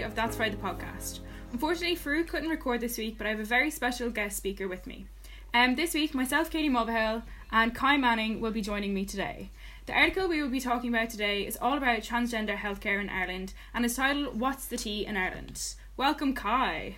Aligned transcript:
of 0.00 0.14
That's 0.14 0.36
Fried 0.36 0.52
the 0.52 0.56
podcast. 0.56 1.20
Unfortunately, 1.52 1.96
Farouk 1.96 2.28
couldn't 2.28 2.50
record 2.50 2.80
this 2.80 2.98
week, 2.98 3.16
but 3.16 3.26
I 3.26 3.30
have 3.30 3.40
a 3.40 3.44
very 3.44 3.70
special 3.70 4.10
guest 4.10 4.36
speaker 4.36 4.68
with 4.68 4.86
me. 4.86 5.06
Um, 5.54 5.74
this 5.74 5.94
week, 5.94 6.14
myself, 6.14 6.50
Katie 6.50 6.68
Mulvihill, 6.68 7.22
and 7.50 7.74
Kai 7.74 7.96
Manning 7.96 8.40
will 8.40 8.50
be 8.50 8.60
joining 8.60 8.92
me 8.92 9.04
today. 9.04 9.50
The 9.86 9.94
article 9.94 10.28
we 10.28 10.42
will 10.42 10.50
be 10.50 10.60
talking 10.60 10.94
about 10.94 11.10
today 11.10 11.46
is 11.46 11.56
all 11.60 11.76
about 11.76 12.00
transgender 12.00 12.56
healthcare 12.56 13.00
in 13.00 13.08
Ireland 13.08 13.54
and 13.72 13.84
is 13.84 13.96
titled 13.96 14.38
What's 14.38 14.66
the 14.66 14.76
Tea 14.76 15.06
in 15.06 15.16
Ireland? 15.16 15.74
Welcome, 15.96 16.34
Kai. 16.34 16.96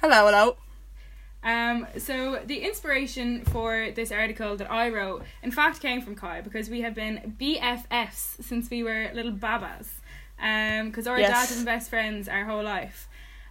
Hello, 0.00 0.26
hello. 0.26 0.56
Um, 1.42 1.86
so 1.98 2.40
the 2.44 2.58
inspiration 2.58 3.44
for 3.44 3.90
this 3.94 4.12
article 4.12 4.56
that 4.56 4.70
I 4.70 4.90
wrote, 4.90 5.24
in 5.42 5.50
fact, 5.50 5.80
came 5.80 6.02
from 6.02 6.14
Kai 6.14 6.40
because 6.40 6.68
we 6.68 6.82
have 6.82 6.94
been 6.94 7.34
BFFs 7.40 8.42
since 8.42 8.70
we 8.70 8.82
were 8.82 9.10
little 9.14 9.32
babas. 9.32 9.99
Because 10.40 11.06
our 11.06 11.18
Yes. 11.20 11.30
dads 11.30 11.56
and 11.56 11.66
best 11.66 11.90
friends 11.90 12.28
our 12.28 12.44
whole 12.44 12.62
life. 12.62 13.08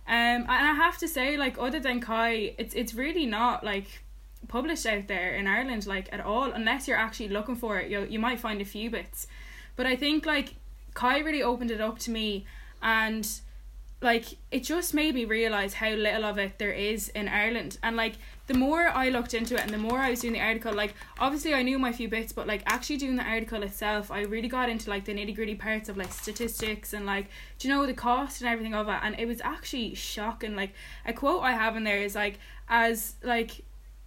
Um, 0.07 0.15
and 0.15 0.49
I 0.49 0.73
have 0.73 0.97
to 0.97 1.07
say, 1.07 1.37
like, 1.37 1.57
other 1.59 1.79
than 1.79 1.99
Kai, 2.01 2.55
it's 2.57 2.73
it's 2.73 2.93
really 2.95 3.25
not 3.27 3.63
like 3.63 4.03
published 4.47 4.85
out 4.87 5.07
there 5.07 5.35
in 5.35 5.45
Ireland, 5.47 5.85
like 5.85 6.09
at 6.11 6.19
all. 6.21 6.51
Unless 6.51 6.87
you're 6.87 6.97
actually 6.97 7.29
looking 7.29 7.55
for 7.55 7.77
it, 7.79 7.91
you 7.91 8.05
you 8.09 8.17
might 8.19 8.39
find 8.39 8.59
a 8.61 8.65
few 8.65 8.89
bits. 8.89 9.27
But 9.75 9.85
I 9.85 9.95
think 9.95 10.25
like 10.25 10.55
Kai 10.95 11.19
really 11.19 11.43
opened 11.43 11.69
it 11.71 11.79
up 11.79 11.99
to 11.99 12.11
me, 12.11 12.45
and 12.81 13.29
like 14.01 14.37
it 14.49 14.63
just 14.63 14.93
made 14.93 15.13
me 15.13 15.25
realize 15.25 15.73
how 15.73 15.89
little 15.89 16.23
of 16.23 16.37
it 16.37 16.57
there 16.57 16.71
is 16.71 17.09
in 17.09 17.27
Ireland. 17.27 17.77
And 17.83 17.97
like 17.97 18.13
the 18.47 18.53
more 18.53 18.87
I 18.87 19.09
looked 19.09 19.33
into 19.33 19.55
it 19.55 19.61
and 19.61 19.71
the 19.71 19.77
more 19.77 19.99
I 19.99 20.11
was 20.11 20.21
doing 20.21 20.33
the 20.33 20.41
article 20.41 20.73
like 20.73 20.93
obviously 21.19 21.53
I 21.53 21.63
knew 21.63 21.77
my 21.77 21.91
few 21.91 22.07
bits 22.07 22.31
but 22.31 22.47
like 22.47 22.63
actually 22.65 22.97
doing 22.97 23.17
the 23.17 23.23
article 23.23 23.61
itself 23.61 24.09
I 24.09 24.21
really 24.21 24.47
got 24.47 24.69
into 24.69 24.89
like 24.89 25.05
the 25.05 25.13
nitty 25.13 25.35
gritty 25.35 25.55
parts 25.55 25.89
of 25.89 25.97
like 25.97 26.11
statistics 26.13 26.93
and 26.93 27.05
like 27.05 27.27
do 27.59 27.67
you 27.67 27.73
know 27.73 27.85
the 27.85 27.93
cost 27.93 28.41
and 28.41 28.49
everything 28.49 28.73
of 28.73 28.87
it. 28.87 28.99
And 29.03 29.19
it 29.19 29.27
was 29.27 29.41
actually 29.41 29.95
shocking. 29.95 30.55
Like 30.55 30.73
a 31.05 31.13
quote 31.13 31.43
I 31.43 31.51
have 31.51 31.75
in 31.75 31.83
there 31.83 32.01
is 32.01 32.15
like 32.15 32.39
as 32.69 33.15
like 33.21 33.65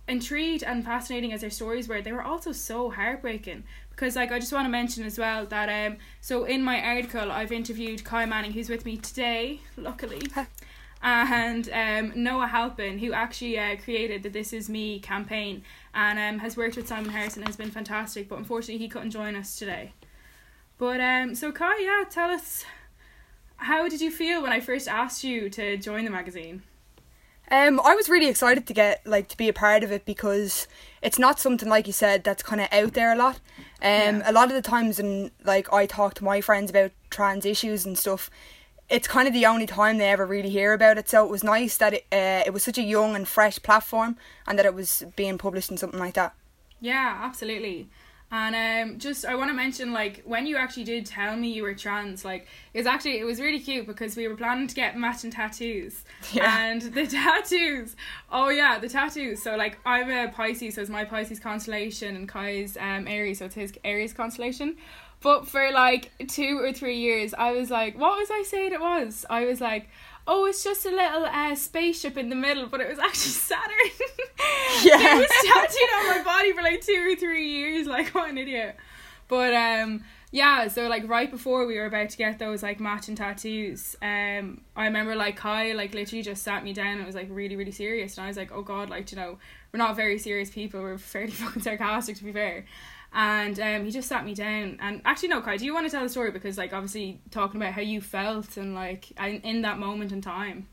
intrigued 0.08 0.64
and 0.64 0.84
fascinating 0.84 1.32
as 1.32 1.42
their 1.42 1.50
stories 1.50 1.86
were 1.86 2.02
they 2.02 2.12
were 2.12 2.22
also 2.22 2.50
so 2.50 2.90
heartbreaking 2.90 3.62
because 4.02 4.16
like 4.16 4.32
I 4.32 4.40
just 4.40 4.52
want 4.52 4.64
to 4.64 4.68
mention 4.68 5.04
as 5.04 5.16
well 5.16 5.46
that 5.46 5.68
um 5.68 5.96
so 6.20 6.42
in 6.42 6.60
my 6.60 6.82
article 6.82 7.30
I've 7.30 7.52
interviewed 7.52 8.02
Kai 8.02 8.26
Manning 8.26 8.50
who's 8.50 8.68
with 8.68 8.84
me 8.84 8.96
today 8.96 9.60
luckily. 9.76 10.22
And 11.00 11.70
um 11.72 12.12
Noah 12.20 12.48
Halpin 12.48 12.98
who 12.98 13.12
actually 13.12 13.60
uh, 13.60 13.76
created 13.76 14.24
the 14.24 14.28
This 14.28 14.52
Is 14.52 14.68
Me 14.68 14.98
campaign 14.98 15.62
and 15.94 16.18
um 16.18 16.40
has 16.40 16.56
worked 16.56 16.74
with 16.74 16.88
Simon 16.88 17.10
Harrison 17.10 17.44
has 17.44 17.54
been 17.54 17.70
fantastic 17.70 18.28
but 18.28 18.38
unfortunately 18.38 18.78
he 18.78 18.88
couldn't 18.88 19.12
join 19.12 19.36
us 19.36 19.56
today. 19.56 19.92
But 20.78 21.00
um 21.00 21.36
so 21.36 21.52
Kai 21.52 21.78
yeah 21.78 22.02
tell 22.10 22.30
us 22.30 22.64
how 23.54 23.88
did 23.88 24.00
you 24.00 24.10
feel 24.10 24.42
when 24.42 24.50
I 24.50 24.58
first 24.58 24.88
asked 24.88 25.22
you 25.22 25.48
to 25.50 25.76
join 25.76 26.04
the 26.04 26.10
magazine 26.10 26.64
Um, 27.52 27.80
I 27.84 27.94
was 27.94 28.08
really 28.08 28.28
excited 28.28 28.66
to 28.66 28.72
get 28.72 29.06
like 29.06 29.28
to 29.28 29.36
be 29.36 29.46
a 29.46 29.52
part 29.52 29.84
of 29.84 29.92
it 29.92 30.06
because 30.06 30.66
it's 31.02 31.18
not 31.18 31.38
something 31.38 31.68
like 31.68 31.86
you 31.86 31.92
said 31.92 32.24
that's 32.24 32.42
kind 32.42 32.62
of 32.62 32.68
out 32.72 32.94
there 32.94 33.12
a 33.12 33.16
lot. 33.16 33.40
Um, 33.82 34.20
Yeah. 34.20 34.22
a 34.24 34.32
lot 34.32 34.48
of 34.48 34.54
the 34.54 34.62
times, 34.62 34.98
and 34.98 35.30
like 35.44 35.70
I 35.70 35.84
talk 35.84 36.14
to 36.14 36.24
my 36.24 36.40
friends 36.40 36.70
about 36.70 36.92
trans 37.10 37.44
issues 37.44 37.84
and 37.84 37.98
stuff, 37.98 38.30
it's 38.88 39.06
kind 39.06 39.28
of 39.28 39.34
the 39.34 39.44
only 39.44 39.66
time 39.66 39.98
they 39.98 40.08
ever 40.08 40.24
really 40.24 40.48
hear 40.48 40.72
about 40.72 40.96
it. 40.96 41.10
So 41.10 41.24
it 41.26 41.30
was 41.30 41.44
nice 41.44 41.76
that 41.76 41.92
it 41.92 42.06
uh, 42.10 42.42
it 42.46 42.54
was 42.54 42.62
such 42.62 42.78
a 42.78 42.82
young 42.82 43.14
and 43.14 43.28
fresh 43.28 43.60
platform, 43.62 44.16
and 44.46 44.58
that 44.58 44.64
it 44.64 44.74
was 44.74 45.04
being 45.14 45.36
published 45.36 45.70
in 45.70 45.76
something 45.76 46.00
like 46.00 46.14
that. 46.14 46.34
Yeah, 46.80 47.18
absolutely. 47.22 47.88
And 48.34 48.56
um, 48.92 48.98
just 48.98 49.26
I 49.26 49.34
want 49.34 49.50
to 49.50 49.54
mention 49.54 49.92
like 49.92 50.22
when 50.24 50.46
you 50.46 50.56
actually 50.56 50.84
did 50.84 51.04
tell 51.04 51.36
me 51.36 51.52
you 51.52 51.62
were 51.64 51.74
trans, 51.74 52.24
like 52.24 52.46
it 52.72 52.78
was 52.78 52.86
actually 52.86 53.18
it 53.18 53.24
was 53.24 53.38
really 53.40 53.60
cute 53.60 53.86
because 53.86 54.16
we 54.16 54.26
were 54.26 54.36
planning 54.36 54.66
to 54.66 54.74
get 54.74 54.96
matching 54.96 55.30
tattoos, 55.30 56.02
Yeah. 56.32 56.70
and 56.70 56.80
the 56.80 57.06
tattoos. 57.18 57.94
Oh 58.30 58.48
yeah, 58.48 58.78
the 58.78 58.88
tattoos. 58.88 59.42
So 59.42 59.54
like 59.56 59.78
I'm 59.84 60.10
a 60.10 60.32
Pisces, 60.32 60.76
so 60.76 60.80
it's 60.80 60.90
my 60.90 61.04
Pisces 61.04 61.40
constellation, 61.40 62.16
and 62.16 62.26
Kai's 62.26 62.78
um 62.78 63.06
Aries, 63.06 63.40
so 63.40 63.44
it's 63.44 63.54
his 63.54 63.74
Aries 63.84 64.14
constellation. 64.14 64.76
But 65.20 65.46
for 65.46 65.70
like 65.70 66.10
two 66.26 66.58
or 66.58 66.72
three 66.72 66.98
years, 66.98 67.34
I 67.34 67.52
was 67.52 67.70
like, 67.70 67.96
what 67.98 68.18
was 68.18 68.28
I 68.30 68.44
saying 68.44 68.72
it 68.72 68.80
was? 68.80 69.24
I 69.30 69.44
was 69.44 69.60
like, 69.60 69.88
oh, 70.26 70.46
it's 70.46 70.62
just 70.62 70.86
a 70.86 70.90
little 70.90 71.24
uh, 71.24 71.54
spaceship 71.54 72.16
in 72.16 72.28
the 72.28 72.36
middle, 72.36 72.66
but 72.66 72.80
it 72.80 72.88
was 72.88 72.98
actually 72.98 73.30
Saturn. 73.32 73.72
Yeah. 74.82 75.16
it 75.16 75.18
was 75.18 75.28
tattooed 75.44 75.90
on 75.98 76.16
my 76.16 76.22
body 76.24 76.52
for 76.52 76.62
like 76.62 76.80
two 76.80 77.12
or 77.12 77.16
three 77.16 77.48
years. 77.50 77.86
Like, 77.92 78.14
what 78.14 78.30
an 78.30 78.38
idiot. 78.38 78.76
But 79.28 79.54
um, 79.54 80.04
yeah. 80.30 80.68
So 80.68 80.88
like 80.88 81.08
right 81.08 81.30
before 81.30 81.66
we 81.66 81.76
were 81.78 81.86
about 81.86 82.10
to 82.10 82.16
get 82.16 82.38
those 82.38 82.62
like 82.62 82.80
matching 82.80 83.14
tattoos, 83.14 83.96
um, 84.02 84.62
I 84.74 84.84
remember 84.86 85.14
like 85.14 85.36
Kai 85.36 85.72
like 85.72 85.94
literally 85.94 86.22
just 86.22 86.42
sat 86.42 86.64
me 86.64 86.72
down 86.72 86.96
and 86.96 87.06
was 87.06 87.14
like 87.14 87.28
really 87.30 87.56
really 87.56 87.70
serious, 87.70 88.16
and 88.16 88.24
I 88.24 88.28
was 88.28 88.36
like, 88.36 88.50
oh 88.52 88.62
god, 88.62 88.90
like 88.90 89.10
you 89.12 89.16
know, 89.16 89.38
we're 89.72 89.78
not 89.78 89.94
very 89.96 90.18
serious 90.18 90.50
people. 90.50 90.80
We're 90.80 90.98
fairly 90.98 91.30
fucking 91.32 91.62
sarcastic 91.62 92.16
to 92.16 92.24
be 92.24 92.32
fair. 92.32 92.64
And 93.14 93.60
um, 93.60 93.84
he 93.84 93.90
just 93.90 94.08
sat 94.08 94.24
me 94.24 94.34
down. 94.34 94.78
And 94.80 95.02
actually, 95.04 95.28
no, 95.28 95.42
Kai, 95.42 95.58
do 95.58 95.64
you 95.64 95.74
want 95.74 95.86
to 95.86 95.90
tell 95.90 96.02
the 96.02 96.08
story? 96.08 96.30
Because, 96.30 96.56
like, 96.56 96.72
obviously, 96.72 97.20
talking 97.30 97.60
about 97.60 97.74
how 97.74 97.82
you 97.82 98.00
felt 98.00 98.56
and, 98.56 98.74
like, 98.74 99.10
in, 99.20 99.40
in 99.42 99.62
that 99.62 99.78
moment 99.78 100.12
in 100.12 100.22
time. 100.22 100.68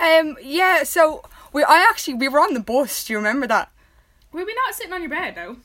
Um, 0.00 0.36
yeah. 0.40 0.84
So 0.84 1.22
we, 1.52 1.64
I 1.64 1.84
actually 1.88 2.14
we 2.14 2.28
were 2.28 2.40
on 2.40 2.54
the 2.54 2.60
bus. 2.60 3.04
Do 3.04 3.12
you 3.12 3.18
remember 3.18 3.48
that? 3.48 3.72
Were 4.30 4.44
we 4.44 4.54
not 4.54 4.74
sitting 4.74 4.92
on 4.92 5.00
your 5.00 5.10
bed, 5.10 5.34
though? 5.34 5.56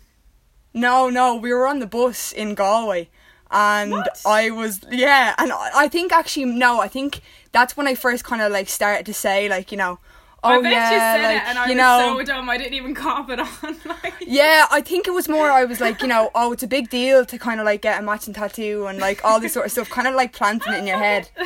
No, 0.73 1.09
no, 1.09 1.35
we 1.35 1.53
were 1.53 1.67
on 1.67 1.79
the 1.79 1.85
bus 1.85 2.31
in 2.31 2.55
Galway. 2.55 3.09
And 3.51 3.91
What? 3.91 4.19
I 4.25 4.49
was, 4.49 4.81
yeah, 4.89 5.35
and 5.37 5.51
I 5.51 5.69
I 5.75 5.87
think 5.87 6.11
actually, 6.11 6.45
no, 6.45 6.81
I 6.81 6.87
think 6.87 7.21
that's 7.51 7.77
when 7.77 7.85
I 7.85 7.93
first 7.93 8.23
kind 8.23 8.41
of 8.41 8.51
like 8.51 8.67
started 8.67 9.05
to 9.05 9.13
say, 9.13 9.47
like, 9.47 9.71
you 9.71 9.77
know, 9.77 9.99
oh, 10.43 10.49
I 10.49 10.61
bet 10.61 10.71
yeah, 10.71 10.91
you 10.91 10.97
said 10.99 11.23
like, 11.23 11.41
it, 11.43 11.49
and 11.49 11.57
I 11.59 11.63
you 11.65 11.69
was 11.69 11.77
know, 11.77 12.19
so 12.19 12.25
dumb. 12.25 12.49
I 12.49 12.57
didn't 12.57 12.73
even 12.73 12.93
cop 12.93 13.29
it 13.29 13.39
on. 13.39 13.47
like, 13.85 14.13
yeah, 14.21 14.67
I 14.71 14.81
think 14.81 15.07
it 15.07 15.11
was 15.11 15.29
more, 15.29 15.49
I 15.49 15.65
was 15.65 15.79
like, 15.79 16.01
you 16.01 16.07
know, 16.07 16.31
oh, 16.35 16.51
it's 16.51 16.63
a 16.63 16.67
big 16.67 16.89
deal 16.89 17.25
to 17.25 17.37
kind 17.37 17.59
of 17.59 17.65
like 17.65 17.81
get 17.81 17.99
a 17.99 18.03
matching 18.03 18.33
tattoo 18.33 18.87
and 18.87 18.99
like 18.99 19.23
all 19.23 19.39
this 19.39 19.53
sort 19.53 19.65
of 19.65 19.71
stuff, 19.71 19.89
kind 19.89 20.07
of 20.07 20.15
like 20.15 20.33
planting 20.33 20.73
it 20.73 20.79
in 20.79 20.87
your 20.87 20.97
head. 20.97 21.29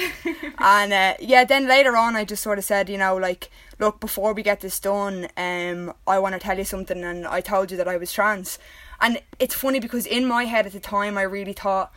And 0.60 0.92
uh, 0.92 1.14
yeah, 1.20 1.46
then 1.46 1.68
later 1.68 1.96
on, 1.96 2.16
I 2.16 2.26
just 2.26 2.42
sort 2.42 2.58
of 2.58 2.64
said, 2.64 2.90
you 2.90 2.98
know, 2.98 3.16
like, 3.16 3.50
look, 3.80 4.00
before 4.00 4.34
we 4.34 4.42
get 4.42 4.62
this 4.62 4.80
done, 4.80 5.28
um, 5.38 5.94
I 6.08 6.18
want 6.18 6.34
to 6.34 6.40
tell 6.40 6.58
you 6.58 6.64
something, 6.66 7.04
and 7.04 7.28
I 7.28 7.42
told 7.42 7.70
you 7.70 7.78
that 7.78 7.88
I 7.88 7.98
was 7.98 8.12
trans. 8.12 8.58
And 9.00 9.22
it's 9.38 9.54
funny 9.54 9.80
because 9.80 10.08
in 10.08 10.26
my 10.26 10.46
head 10.46 10.66
at 10.66 10.72
the 10.74 10.80
time, 10.80 11.18
I 11.18 11.22
really 11.22 11.54
thought 11.54 11.94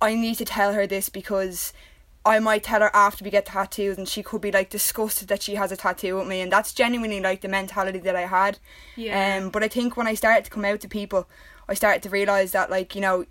I 0.00 0.14
need 0.14 0.36
to 0.36 0.44
tell 0.44 0.74
her 0.74 0.86
this 0.86 1.08
because 1.08 1.72
I 2.24 2.38
might 2.38 2.62
tell 2.62 2.80
her 2.80 2.94
after 2.94 3.24
we 3.24 3.30
get 3.30 3.46
tattoos, 3.46 3.98
and 3.98 4.08
she 4.08 4.22
could 4.22 4.40
be 4.40 4.52
like 4.52 4.70
disgusted 4.70 5.28
that 5.28 5.42
she 5.42 5.56
has 5.56 5.72
a 5.72 5.76
tattoo 5.76 6.16
with 6.16 6.28
me, 6.28 6.40
and 6.40 6.52
that's 6.52 6.72
genuinely 6.72 7.20
like 7.20 7.40
the 7.40 7.48
mentality 7.48 7.98
that 8.00 8.16
I 8.16 8.26
had. 8.26 8.58
Yeah. 8.96 9.38
Um, 9.38 9.50
but 9.50 9.62
I 9.62 9.68
think 9.68 9.96
when 9.96 10.06
I 10.06 10.14
started 10.14 10.44
to 10.44 10.50
come 10.50 10.64
out 10.64 10.80
to 10.80 10.88
people, 10.88 11.28
I 11.68 11.74
started 11.74 12.02
to 12.04 12.10
realize 12.10 12.52
that 12.52 12.70
like 12.70 12.94
you 12.94 13.00
know 13.00 13.24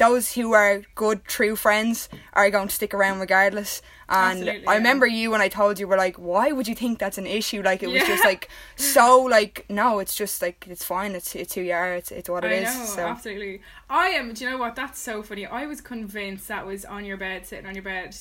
those 0.00 0.32
who 0.34 0.52
are 0.54 0.82
good 0.94 1.24
true 1.24 1.54
friends 1.54 2.08
are 2.32 2.50
going 2.50 2.68
to 2.68 2.74
stick 2.74 2.92
around 2.94 3.20
regardless. 3.20 3.82
And 4.08 4.40
Absolutely, 4.40 4.66
I 4.66 4.72
yeah. 4.72 4.78
remember 4.78 5.06
you 5.06 5.30
when 5.30 5.40
I 5.40 5.48
told 5.48 5.78
you 5.78 5.86
were 5.86 5.96
like, 6.06 6.16
why 6.16 6.50
would 6.50 6.66
you 6.66 6.74
think 6.74 6.98
that's 6.98 7.18
an 7.18 7.26
issue? 7.28 7.62
Like 7.62 7.82
it 7.84 7.88
was 7.88 8.02
just 8.02 8.24
like 8.24 8.48
so 8.74 9.22
like 9.22 9.64
no, 9.68 10.00
it's 10.00 10.16
just 10.16 10.42
like 10.42 10.66
it's 10.68 10.84
fine. 10.84 11.12
It's 11.14 11.36
it's 11.36 11.54
who 11.54 11.60
you 11.60 11.72
are. 11.74 11.92
It's 11.94 12.10
it's 12.10 12.28
what 12.28 12.44
it 12.44 12.50
I 12.50 12.54
is. 12.64 12.74
know, 12.76 12.84
so 12.86 13.06
absolutely. 13.06 13.60
I 13.88 14.06
am. 14.18 14.32
Do 14.34 14.42
you 14.44 14.50
know 14.50 14.58
what? 14.58 14.74
That's 14.74 14.98
so 14.98 15.22
funny. 15.22 15.46
I 15.46 15.66
was 15.66 15.80
convinced 15.80 16.48
that 16.48 16.66
was 16.66 16.84
on 16.84 17.04
your 17.04 17.16
bed, 17.18 17.46
sitting 17.46 17.66
on 17.66 17.74
your 17.74 17.84
bed. 17.84 18.16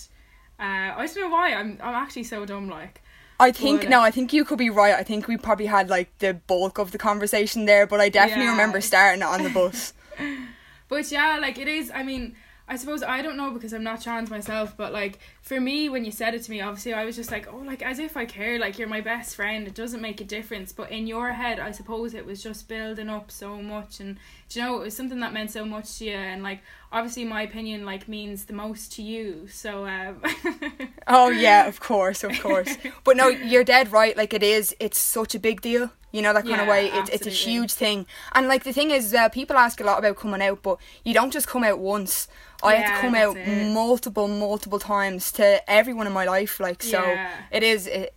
Uh, 0.59 0.93
I 0.99 1.07
don't 1.07 1.15
know 1.23 1.29
why. 1.29 1.53
I'm. 1.53 1.79
I'm 1.81 1.95
actually 1.95 2.25
so 2.25 2.45
dumb. 2.45 2.69
Like. 2.69 3.01
I 3.41 3.51
think 3.53 3.81
But- 3.81 3.89
no, 3.89 4.01
I 4.01 4.11
think 4.11 4.33
you 4.33 4.43
could 4.43 4.59
be 4.59 4.69
right. 4.69 4.93
I 4.93 5.03
think 5.03 5.27
we 5.29 5.37
probably 5.37 5.67
had 5.67 5.89
like 5.89 6.09
the 6.19 6.33
bulk 6.33 6.77
of 6.77 6.91
the 6.91 6.97
conversation 6.97 7.65
there, 7.65 7.87
but 7.87 7.99
I 8.01 8.09
definitely 8.09 8.43
Yeah. 8.45 8.51
remember 8.51 8.81
starting 8.81 9.21
it 9.21 9.25
on 9.25 9.43
the 9.43 9.49
bus. 9.49 9.93
But 10.89 11.11
yeah, 11.11 11.37
like 11.39 11.57
it 11.57 11.67
is. 11.67 11.91
I 11.93 12.03
mean, 12.03 12.35
I 12.67 12.75
suppose 12.75 13.01
I 13.01 13.23
don't 13.23 13.35
know 13.35 13.49
because 13.49 13.73
I'm 13.73 13.83
not 13.83 14.01
trans 14.01 14.29
myself, 14.29 14.77
but 14.77 14.93
like 14.93 15.17
for 15.41 15.59
me, 15.59 15.89
when 15.89 16.05
you 16.05 16.11
said 16.11 16.35
it 16.35 16.43
to 16.43 16.51
me, 16.51 16.61
obviously 16.61 16.93
I 16.93 17.03
was 17.03 17.15
just 17.15 17.31
like, 17.31 17.47
oh, 17.51 17.57
like 17.57 17.81
as 17.81 17.97
if 17.97 18.15
I 18.15 18.25
care. 18.25 18.59
Like 18.59 18.77
you're 18.77 18.87
my 18.87 19.01
best 19.01 19.35
friend. 19.35 19.67
It 19.67 19.73
doesn't 19.73 20.01
make 20.01 20.21
a 20.21 20.23
difference. 20.23 20.71
But 20.71 20.91
in 20.91 21.07
your 21.07 21.31
head, 21.31 21.59
I 21.59 21.71
suppose 21.71 22.13
it 22.13 22.27
was 22.27 22.43
just 22.43 22.67
building 22.67 23.09
up 23.09 23.31
so 23.31 23.59
much, 23.59 23.99
and 23.99 24.17
do 24.49 24.59
you 24.59 24.65
know, 24.65 24.75
it 24.81 24.83
was 24.83 24.95
something 24.95 25.19
that 25.21 25.33
meant 25.33 25.49
so 25.49 25.65
much 25.65 25.97
to 25.97 26.05
you, 26.05 26.13
and 26.13 26.43
like 26.43 26.61
obviously 26.91 27.25
my 27.25 27.41
opinion 27.41 27.85
like 27.85 28.07
means 28.07 28.45
the 28.45 28.53
most 28.53 28.91
to 28.93 29.01
you. 29.01 29.47
So 29.47 29.87
um. 29.87 30.21
Oh 31.07 31.29
yeah, 31.29 31.65
of 31.67 31.79
course, 31.79 32.23
of 32.23 32.39
course. 32.39 32.77
But 33.03 33.17
no, 33.17 33.29
you're 33.29 33.63
dead 33.63 33.91
right. 33.91 34.15
Like 34.15 34.33
it 34.33 34.43
is, 34.43 34.75
it's 34.79 34.99
such 34.99 35.33
a 35.33 35.39
big 35.39 35.61
deal. 35.61 35.91
You 36.11 36.21
know 36.21 36.33
that 36.33 36.45
kind 36.45 36.59
of 36.61 36.67
way. 36.67 36.87
It's 36.87 37.09
it's 37.09 37.27
a 37.27 37.29
huge 37.29 37.73
thing. 37.73 38.05
And 38.33 38.47
like 38.47 38.63
the 38.63 38.73
thing 38.73 38.91
is, 38.91 39.13
uh, 39.13 39.29
people 39.29 39.57
ask 39.57 39.79
a 39.79 39.83
lot 39.83 39.99
about 39.99 40.15
coming 40.17 40.41
out, 40.41 40.63
but 40.63 40.77
you 41.03 41.13
don't 41.13 41.31
just 41.31 41.47
come 41.47 41.63
out 41.63 41.79
once. 41.79 42.27
I 42.63 42.75
had 42.75 42.87
to 42.95 43.01
come 43.01 43.15
out 43.15 43.37
it. 43.37 43.73
multiple, 43.73 44.27
multiple 44.27 44.79
times 44.79 45.31
to 45.33 45.69
everyone 45.69 46.07
in 46.07 46.13
my 46.13 46.25
life. 46.25 46.59
Like 46.59 46.81
so, 46.83 47.01
Yeah. 47.01 47.31
it 47.51 47.63
is. 47.63 47.87
It, 47.87 48.13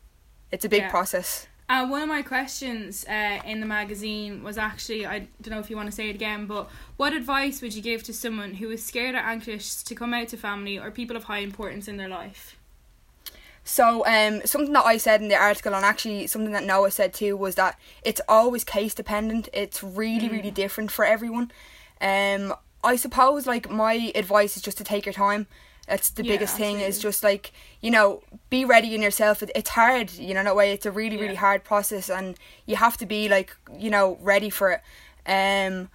it's 0.50 0.64
a 0.64 0.68
big 0.68 0.82
Yeah. 0.82 0.90
process. 0.90 1.46
Uh, 1.68 1.86
one 1.86 2.02
of 2.02 2.08
my 2.08 2.20
questions 2.22 3.06
uh, 3.08 3.40
in 3.46 3.60
the 3.60 3.66
magazine 3.66 4.42
was 4.42 4.58
actually 4.58 5.06
I 5.06 5.20
don't 5.40 5.50
know 5.50 5.58
if 5.58 5.70
you 5.70 5.76
want 5.76 5.88
to 5.88 5.94
say 5.94 6.08
it 6.10 6.14
again, 6.14 6.46
but 6.46 6.68
what 6.96 7.14
advice 7.14 7.62
would 7.62 7.74
you 7.74 7.80
give 7.80 8.02
to 8.04 8.12
someone 8.12 8.54
who 8.54 8.70
is 8.70 8.84
scared 8.84 9.14
or 9.14 9.18
anxious 9.18 9.82
to 9.84 9.94
come 9.94 10.12
out 10.12 10.28
to 10.28 10.36
family 10.36 10.78
or 10.78 10.90
people 10.90 11.16
of 11.16 11.24
high 11.24 11.38
importance 11.38 11.88
in 11.88 11.96
their 11.96 12.08
life? 12.08 12.56
So 13.64 14.04
um, 14.06 14.42
something 14.44 14.72
that 14.72 14.84
I 14.84 14.96
said 14.96 15.22
in 15.22 15.28
the 15.28 15.36
article, 15.36 15.74
and 15.74 15.84
actually 15.84 16.26
something 16.26 16.52
that 16.52 16.64
Noah 16.64 16.90
said 16.90 17.14
too, 17.14 17.36
was 17.36 17.54
that 17.54 17.78
it's 18.02 18.20
always 18.28 18.64
case 18.64 18.94
dependent. 18.94 19.48
It's 19.52 19.82
really, 19.82 20.28
really 20.28 20.50
different 20.50 20.90
for 20.90 21.04
everyone. 21.04 21.52
Um, 22.00 22.54
I 22.82 22.96
suppose 22.96 23.46
like 23.46 23.70
my 23.70 24.10
advice 24.16 24.56
is 24.56 24.62
just 24.62 24.78
to 24.78 24.84
take 24.84 25.06
your 25.06 25.12
time. 25.12 25.46
That's 25.86 26.10
the 26.10 26.24
Yeah, 26.24 26.28
biggest 26.28 26.56
thing. 26.56 26.80
Is 26.80 26.98
just 26.98 27.22
like 27.22 27.52
you 27.80 27.90
know, 27.90 28.22
be 28.50 28.64
ready 28.64 28.94
in 28.94 29.02
yourself. 29.02 29.42
It, 29.42 29.50
it's 29.54 29.70
hard, 29.70 30.12
you 30.12 30.34
know, 30.34 30.42
that 30.42 30.56
way. 30.56 30.72
It's 30.72 30.86
a 30.86 30.90
really, 30.90 31.16
really 31.16 31.34
Yeah. 31.34 31.40
hard 31.40 31.64
process, 31.64 32.10
and 32.10 32.36
you 32.66 32.76
have 32.76 32.96
to 32.98 33.06
be 33.06 33.28
like 33.28 33.56
you 33.78 33.90
know 33.90 34.18
ready 34.20 34.50
for 34.50 34.70
it. 34.72 34.80
Um, 35.26 35.88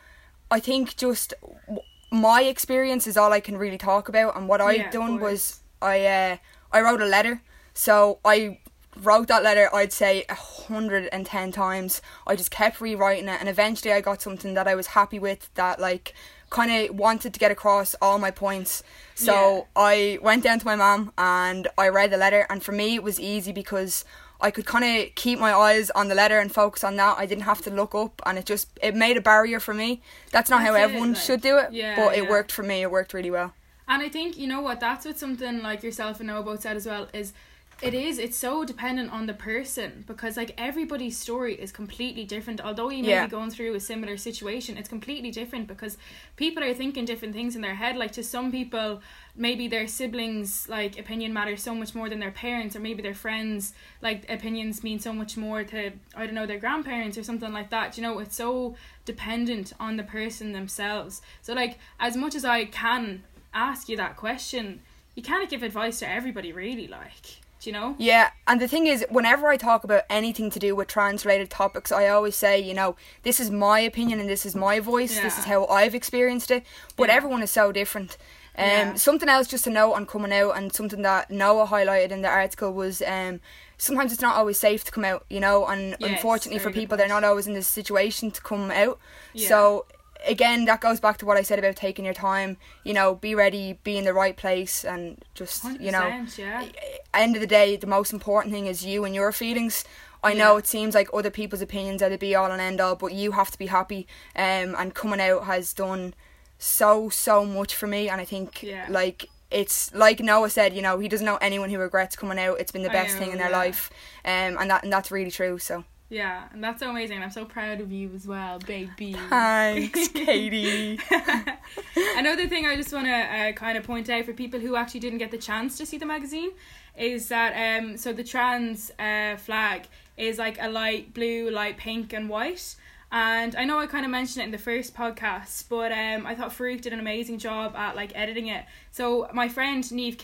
I 0.50 0.60
think 0.62 0.96
just 0.96 1.34
w- 1.42 1.81
my 2.12 2.44
experience 2.44 3.08
is 3.08 3.18
all 3.18 3.34
I 3.34 3.42
can 3.42 3.58
really 3.58 3.78
talk 3.78 4.08
about, 4.08 4.38
and 4.38 4.48
what 4.48 4.62
Yeah, 4.62 4.68
I've 4.86 4.90
done 4.90 5.19
was 5.19 5.60
I 5.81 6.06
uh, 6.06 6.38
I 6.72 6.81
wrote 6.81 7.02
a 7.02 7.06
letter. 7.06 7.42
So 7.77 8.18
I 8.25 8.57
wrote 8.95 9.27
that 9.27 9.44
letter. 9.44 9.69
I'd 9.74 9.94
say 9.94 10.25
a 10.27 10.33
hundred 10.33 11.07
and 11.12 11.25
ten 11.27 11.51
times. 11.51 12.01
I 12.25 12.35
just 12.35 12.50
kept 12.50 12.81
rewriting 12.81 13.29
it, 13.29 13.39
and 13.39 13.47
eventually 13.47 13.94
I 13.94 14.01
got 14.01 14.21
something 14.21 14.56
that 14.56 14.68
I 14.68 14.74
was 14.74 14.88
happy 14.88 15.19
with. 15.19 15.53
That 15.53 15.79
like 15.79 16.13
kind 16.50 16.71
of 16.71 16.95
wanted 16.95 17.33
to 17.33 17.39
get 17.39 17.51
across 17.51 17.94
all 18.01 18.18
my 18.18 18.31
points. 18.31 18.81
So 19.13 19.68
I 19.75 20.18
went 20.24 20.44
down 20.44 20.59
to 20.59 20.65
my 20.65 20.75
mom 20.75 21.12
and 21.18 21.68
I 21.77 21.89
read 21.89 22.09
the 22.12 22.18
letter, 22.18 22.47
and 22.50 22.63
for 22.63 22.71
me 22.71 22.95
it 22.95 23.03
was 23.03 23.19
easy 23.19 23.51
because. 23.51 24.03
I 24.39 24.51
could 24.51 24.68
kind 24.68 24.85
of 24.85 25.15
keep 25.15 25.39
my 25.39 25.51
eyes 25.51 25.89
on 25.89 26.09
the 26.09 26.13
letter 26.13 26.38
and 26.38 26.53
focus 26.53 26.83
on 26.83 26.95
that. 26.97 27.18
I 27.18 27.25
didn't 27.25 27.45
have 27.45 27.59
to 27.63 27.71
look 27.71 27.95
up, 27.95 28.21
and 28.23 28.38
it 28.38 28.45
just 28.45 28.69
it 28.83 28.94
made 28.94 29.18
a 29.18 29.21
barrier 29.21 29.59
for 29.59 29.73
me. 29.73 30.00
That's 30.30 30.47
not 30.51 30.62
how 30.62 30.73
That's 30.73 30.81
it, 30.81 30.83
everyone 30.83 31.13
like- 31.13 31.23
should 31.23 31.41
do 31.41 31.57
it, 31.57 31.73
Yeah, 31.73 31.95
but 31.95 32.15
it 32.15 32.25
yeah. 32.25 32.30
worked 32.30 32.51
for 32.51 32.62
me. 32.62 32.83
It 32.83 32.91
worked 32.91 33.15
really 33.15 33.31
well. 33.31 33.56
And 33.88 34.03
I 34.03 34.09
think 34.09 34.38
you 34.38 34.45
know 34.45 34.62
what 34.62 34.80
that's 34.80 35.06
what 35.07 35.18
something 35.18 35.63
like 35.63 35.81
yourself 35.81 36.19
and 36.19 36.27
Noah 36.27 36.44
both 36.44 36.62
said 36.62 36.77
as 36.77 36.85
well 36.85 37.07
is 37.13 37.33
it 37.81 37.94
is 37.94 38.18
it's 38.18 38.38
so 38.38 38.63
dependent 38.63 39.12
on 39.12 39.27
the 39.27 39.33
person 39.33 40.03
because 40.07 40.35
like 40.35 40.51
everybody's 40.57 41.18
story 41.18 41.53
is 41.53 41.71
completely 41.71 42.25
different. 42.25 42.59
Although 42.59 42.89
you 42.89 43.03
may 43.03 43.09
Yeah. 43.09 43.25
be 43.25 43.29
going 43.29 43.51
through 43.51 43.75
a 43.75 43.79
similar 43.79 44.18
situation 44.18 44.77
it's 44.77 44.89
completely 44.89 45.29
different 45.29 45.68
because 45.68 45.97
people 46.38 46.63
are 46.63 46.74
thinking 46.74 47.06
different 47.06 47.35
things 47.35 47.56
in 47.56 47.62
their 47.62 47.75
head. 47.75 47.95
Like 47.95 48.12
to 48.13 48.24
some 48.24 48.51
people 48.51 49.01
maybe 49.35 49.68
their 49.68 49.88
siblings 49.88 50.68
like 50.68 50.97
opinion 50.97 51.33
matters 51.33 51.62
so 51.62 51.75
much 51.75 51.94
more 51.94 52.09
than 52.09 52.19
their 52.19 52.31
parents 52.31 52.75
or 52.75 52.79
maybe 52.79 53.03
their 53.03 53.13
friends 53.13 53.74
like 54.01 54.27
opinions 54.27 54.83
mean 54.83 55.00
so 55.00 55.13
much 55.13 55.38
more 55.38 55.63
to 55.63 55.91
I 56.15 56.25
don't 56.25 56.33
know 56.33 56.47
their 56.47 56.59
grandparents 56.59 57.18
or 57.18 57.23
something 57.23 57.53
like 57.53 57.69
that. 57.69 57.95
You 57.95 58.01
know 58.03 58.18
it's 58.18 58.35
so 58.35 58.75
dependent 59.06 59.73
on 59.80 59.97
the 59.97 60.03
person 60.03 60.51
themselves. 60.51 61.21
So 61.44 61.53
like 61.53 61.77
as 62.00 62.18
much 62.18 62.33
as 62.33 62.44
I 62.44 62.65
can 62.65 63.23
ask 63.53 63.88
you 63.88 63.97
that 63.97 64.18
question 64.18 64.81
you 65.15 65.21
can't 65.23 65.50
give 65.50 65.62
advice 65.63 66.00
to 66.00 66.09
everybody 66.09 66.51
really 66.51 66.88
like 66.88 67.38
do 67.59 67.69
you 67.69 67.74
know 67.74 67.95
Yeah, 67.98 68.30
and 68.48 68.62
the 68.62 68.68
thing 68.68 68.88
is, 68.88 69.06
whenever 69.09 69.48
I 69.48 69.57
talk 69.57 69.83
about 69.83 70.04
anything 70.09 70.50
to 70.51 70.59
do 70.59 70.75
with 70.75 70.88
trans 70.88 71.25
related 71.25 71.50
topics, 71.50 71.92
I 71.92 72.07
always 72.07 72.36
say, 72.36 72.59
you 72.59 72.74
know, 72.74 72.95
this 73.24 73.39
is 73.39 73.50
my 73.51 73.80
opinion 73.80 74.19
and 74.19 74.30
this 74.30 74.45
is 74.45 74.56
my 74.56 74.80
voice. 74.80 75.19
This 75.19 75.38
is 75.38 75.45
how 75.45 75.65
I've 75.68 75.95
experienced 75.95 76.51
it. 76.51 76.63
But 76.95 77.09
Yeah. 77.09 77.15
everyone 77.15 77.42
is 77.44 77.51
so 77.51 77.71
different. 77.71 78.18
Um, 78.57 78.65
Yeah. 78.65 78.94
Something 78.95 79.30
else 79.30 79.48
just 79.48 79.63
to 79.65 79.69
note 79.69 79.94
on 79.94 80.06
coming 80.06 80.33
out, 80.33 80.51
and 80.57 80.74
something 80.74 81.01
that 81.04 81.30
Noah 81.30 81.68
highlighted 81.68 82.12
in 82.12 82.21
the 82.21 82.30
article 82.30 82.71
was 82.74 83.01
um, 83.04 83.39
sometimes 83.77 84.12
it's 84.13 84.21
not 84.21 84.36
always 84.36 84.59
safe 84.59 84.83
to 84.86 84.92
come 84.92 85.06
out, 85.06 85.25
you 85.30 85.39
know, 85.39 85.65
and 85.65 85.95
Yes, 86.00 86.09
unfortunately 86.09 86.59
for 86.59 86.71
people, 86.71 86.98
they're 86.98 87.07
not 87.07 87.24
always 87.24 87.48
in 87.48 87.54
this 87.54 87.68
situation 87.68 88.31
to 88.31 88.42
come 88.42 88.71
out. 88.71 89.00
Yeah. 89.33 89.50
So 89.50 89.86
again, 90.25 90.66
that 90.66 90.81
goes 90.81 91.00
back 91.00 91.18
to 91.19 91.25
what 91.25 91.38
I 91.38 91.42
said 91.42 91.60
about 91.60 91.75
taking 91.75 92.06
your 92.06 92.14
time. 92.14 92.58
You 92.84 92.94
know, 92.94 93.16
be 93.16 93.36
ready, 93.36 93.80
be 93.84 93.98
in 93.98 94.06
the 94.06 94.14
right 94.14 94.36
place, 94.38 94.84
and 94.86 95.24
just 95.36 95.64
you 95.80 95.92
know 95.92 96.08
yeah 96.38 96.69
end 97.14 97.36
of 97.36 97.42
the 97.42 97.48
day, 97.48 97.75
the 97.75 97.88
most 97.88 98.14
important 98.14 98.54
thing 98.54 98.68
is 98.68 98.86
you 98.86 99.04
and 99.06 99.14
your 99.16 99.31
feelings. 99.31 99.84
I 100.24 100.34
know 100.34 100.54
Yeah. 100.54 100.60
it 100.60 100.68
seems 100.68 100.96
like 100.96 101.10
other 101.14 101.30
people's 101.30 101.62
opinions 101.62 102.02
are 102.02 102.10
the 102.10 102.18
be 102.18 102.36
all 102.36 102.52
and 102.52 102.60
end 102.62 102.81
all, 102.81 102.96
but 102.96 103.14
you 103.14 103.31
have 103.34 103.52
to 103.52 103.58
be 103.58 103.68
happy. 103.68 104.08
Um, 104.36 104.75
and 104.78 104.94
coming 104.94 105.22
out 105.22 105.46
has 105.46 105.74
done 105.74 106.14
so 106.58 107.10
so 107.10 107.46
much 107.46 107.74
for 107.75 107.88
me, 107.88 108.10
and 108.10 108.19
I 108.19 108.25
think 108.25 108.64
Yeah. 108.64 108.86
like 108.90 109.30
it's 109.50 109.94
like 109.94 110.19
Noah 110.19 110.50
said, 110.50 110.74
you 110.75 110.81
know, 110.81 111.00
he 111.00 111.08
doesn't 111.08 111.25
know 111.25 111.38
anyone 111.38 111.69
who 111.69 111.78
regrets 111.78 112.16
coming 112.16 112.38
out. 112.40 112.60
It's 112.60 112.72
been 112.72 112.84
the 112.84 112.90
best 112.90 113.14
know, 113.16 113.19
thing 113.19 113.31
in 113.31 113.38
their 113.38 113.50
life, 113.52 113.90
um, 114.25 114.58
and 114.60 114.69
that 114.72 114.84
and 114.84 114.92
that's 114.92 115.12
really 115.12 115.31
true. 115.31 115.58
So 115.60 115.86
Yeah, 116.09 116.45
and 116.54 116.63
that's 116.63 116.80
so 116.80 116.89
amazing. 116.89 117.21
I'm 117.21 117.31
so 117.31 117.44
proud 117.44 117.81
of 117.81 117.92
you 117.92 118.12
as 118.15 118.25
well, 118.25 118.59
baby. 118.59 119.13
thanks, 119.30 120.07
Katie. 120.13 121.00
Another 122.15 122.48
thing 122.48 122.65
I 122.65 122.77
just 122.77 122.94
want 122.94 123.07
to 123.07 123.12
uh, 123.12 123.51
kind 123.51 123.77
of 123.77 123.83
point 123.83 124.09
out 124.09 124.24
for 124.25 124.31
people 124.31 124.59
who 124.59 124.77
actually 124.77 125.01
didn't 125.01 125.19
get 125.19 125.31
the 125.31 125.38
chance 125.38 125.77
to 125.77 125.86
see 125.86 125.98
the 125.98 126.06
magazine 126.06 126.51
is 126.98 127.27
that 127.27 127.80
um 127.80 127.95
so 127.95 128.12
the 128.12 128.24
trans 128.24 128.89
uh, 128.98 129.36
flag 129.38 129.83
is 130.15 130.39
like 130.39 130.57
a 130.62 130.69
light 130.69 131.13
blue, 131.13 131.50
light 131.51 131.77
pink, 131.77 132.13
and 132.13 132.30
white. 132.30 132.75
And 133.12 133.56
I 133.56 133.63
know 133.63 133.80
I 133.80 133.88
kind 133.88 134.04
of 134.04 134.12
mentioned 134.12 134.42
it 134.42 134.45
in 134.45 134.51
the 134.51 134.57
first 134.57 134.94
podcast, 134.94 135.65
but 135.69 135.92
um, 135.92 136.25
I 136.25 136.36
thought 136.36 136.51
Farouk 136.51 136.81
did 136.81 136.92
an 136.92 137.00
amazing 137.00 137.38
job 137.38 137.75
at 137.75 137.95
like 137.95 138.12
editing 138.15 138.48
it. 138.48 138.65
So 138.92 139.30
my 139.33 139.48
friend 139.48 139.89
Neve 139.92 140.18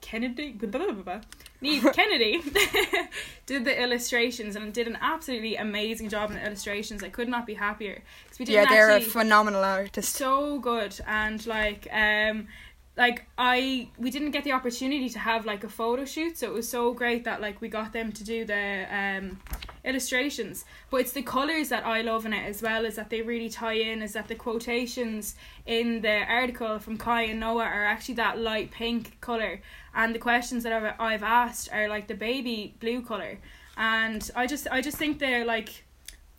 Kennedy, 0.00 0.52
blah, 0.52 0.68
blah, 0.70 0.92
blah. 0.92 1.20
Neve 1.62 1.92
Kennedy 1.92 2.42
did 3.46 3.64
the 3.64 3.82
illustrations 3.82 4.56
and 4.56 4.72
did 4.72 4.86
an 4.88 4.98
absolutely 5.00 5.56
amazing 5.56 6.08
job 6.08 6.30
in 6.30 6.36
the 6.36 6.44
illustrations. 6.44 7.02
I 7.02 7.08
could 7.08 7.28
not 7.28 7.46
be 7.46 7.54
happier. 7.54 8.02
we 8.38 8.46
yeah, 8.46 8.66
they're 8.68 8.90
a 8.90 9.00
phenomenal 9.00 9.62
artist. 9.62 10.14
so 10.14 10.58
good 10.58 11.00
and 11.06 11.46
like 11.46 11.86
um 11.92 12.48
like 12.96 13.24
I 13.38 13.88
we 13.96 14.10
didn't 14.10 14.32
get 14.32 14.44
the 14.44 14.52
opportunity 14.52 15.08
to 15.08 15.18
have 15.18 15.46
like 15.46 15.64
a 15.64 15.68
photo 15.68 16.04
shoot 16.04 16.36
so 16.38 16.46
it 16.46 16.52
was 16.52 16.68
so 16.68 16.92
great 16.92 17.24
that 17.24 17.40
like 17.40 17.60
we 17.60 17.68
got 17.68 17.92
them 17.92 18.12
to 18.12 18.24
do 18.24 18.44
the 18.44 18.86
um 18.90 19.40
illustrations 19.84 20.64
but 20.90 21.00
it's 21.00 21.12
the 21.12 21.22
colors 21.22 21.70
that 21.70 21.86
I 21.86 22.02
love 22.02 22.26
in 22.26 22.32
it 22.32 22.46
as 22.46 22.60
well 22.60 22.84
is 22.84 22.96
that 22.96 23.08
they 23.08 23.22
really 23.22 23.48
tie 23.48 23.74
in 23.74 24.02
is 24.02 24.12
that 24.12 24.28
the 24.28 24.34
quotations 24.34 25.36
in 25.64 26.02
the 26.02 26.24
article 26.28 26.78
from 26.78 26.98
Kai 26.98 27.22
and 27.22 27.40
Noah 27.40 27.64
are 27.64 27.84
actually 27.84 28.16
that 28.16 28.38
light 28.38 28.70
pink 28.70 29.18
color 29.20 29.62
and 29.94 30.14
the 30.14 30.18
questions 30.18 30.62
that 30.62 30.72
I've, 30.72 30.94
I've 31.00 31.22
asked 31.22 31.70
are 31.72 31.88
like 31.88 32.08
the 32.08 32.14
baby 32.14 32.74
blue 32.78 33.00
color 33.00 33.38
and 33.76 34.30
I 34.36 34.46
just 34.46 34.68
I 34.70 34.82
just 34.82 34.98
think 34.98 35.18
they're 35.18 35.46
like 35.46 35.84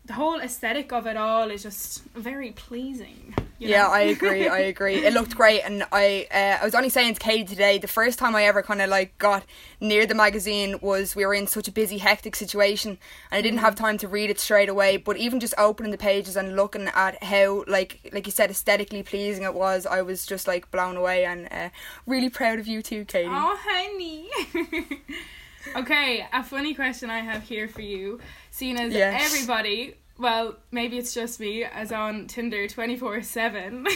the 0.06 0.14
whole 0.14 0.40
aesthetic 0.40 0.92
of 0.92 1.08
it 1.08 1.18
all 1.18 1.50
is 1.50 1.64
just 1.64 2.04
very 2.14 2.52
pleasing. 2.52 3.34
You 3.64 3.70
Yeah, 3.70 3.84
know? 3.84 3.92
I 3.94 4.00
agree. 4.02 4.48
I 4.48 4.60
agree. 4.74 4.96
It 4.96 5.14
looked 5.14 5.36
great, 5.36 5.62
and 5.62 5.84
I 5.92 6.28
uh, 6.32 6.62
I 6.62 6.66
was 6.66 6.76
only 6.76 6.90
saying 6.90 7.14
to 7.16 7.20
Katie 7.20 7.44
today. 7.46 7.78
The 7.78 7.88
first 7.88 8.20
time 8.20 8.36
I 8.36 8.44
ever 8.46 8.62
kind 8.62 8.82
of 8.82 8.90
like 8.90 9.18
got 9.18 9.44
near 9.80 10.06
the 10.06 10.16
magazine 10.16 10.78
was 10.82 11.16
we 11.16 11.26
were 11.26 11.34
in 11.34 11.48
such 11.48 11.68
a 11.68 11.72
busy, 11.72 11.98
hectic 12.00 12.36
situation, 12.36 12.92
and 13.32 13.38
I 13.38 13.42
didn't 13.42 13.60
have 13.60 13.76
time 13.76 13.98
to 14.00 14.08
read 14.08 14.30
it 14.30 14.40
straight 14.40 14.70
away. 14.70 14.98
But 14.98 15.18
even 15.18 15.40
just 15.40 15.54
opening 15.58 15.92
the 15.92 15.98
pages 15.98 16.36
and 16.36 16.56
looking 16.56 16.88
at 16.94 17.24
how 17.24 17.64
like 17.68 18.10
like 18.14 18.26
you 18.26 18.32
said 18.32 18.50
aesthetically 18.50 19.04
pleasing 19.04 19.44
it 19.44 19.54
was, 19.54 19.86
I 19.86 20.02
was 20.02 20.26
just 20.26 20.48
like 20.48 20.70
blown 20.72 20.98
away 20.98 21.26
and 21.26 21.48
uh, 21.52 21.70
really 22.06 22.30
proud 22.30 22.60
of 22.60 22.68
you 22.68 22.82
too, 22.82 23.06
Katie. 23.06 23.30
Oh, 23.32 23.58
honey. 23.62 24.30
okay, 25.76 26.26
a 26.32 26.44
funny 26.44 26.74
question 26.74 27.10
I 27.10 27.20
have 27.20 27.44
here 27.44 27.68
for 27.68 27.82
you. 27.82 28.20
Seeing 28.52 28.78
as 28.80 28.94
Yes. 28.94 29.34
everybody, 29.34 29.96
well, 30.24 30.56
maybe 30.72 30.98
it's 30.98 31.14
just 31.14 31.40
me, 31.42 31.66
as 31.66 31.92
on 31.92 32.28
Tinder 32.28 32.68
24 32.68 33.22
7. 33.22 33.86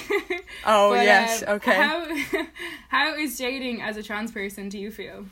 Oh, 0.66 0.94
yes, 0.94 1.44
okay. 1.44 1.76
How, 1.76 2.08
how 2.90 3.16
is 3.16 3.38
dating 3.38 3.82
as 3.82 3.96
a 3.96 4.04
trans 4.04 4.32
person, 4.32 4.70
do 4.70 4.78
you 4.78 4.92
feel? 4.92 5.26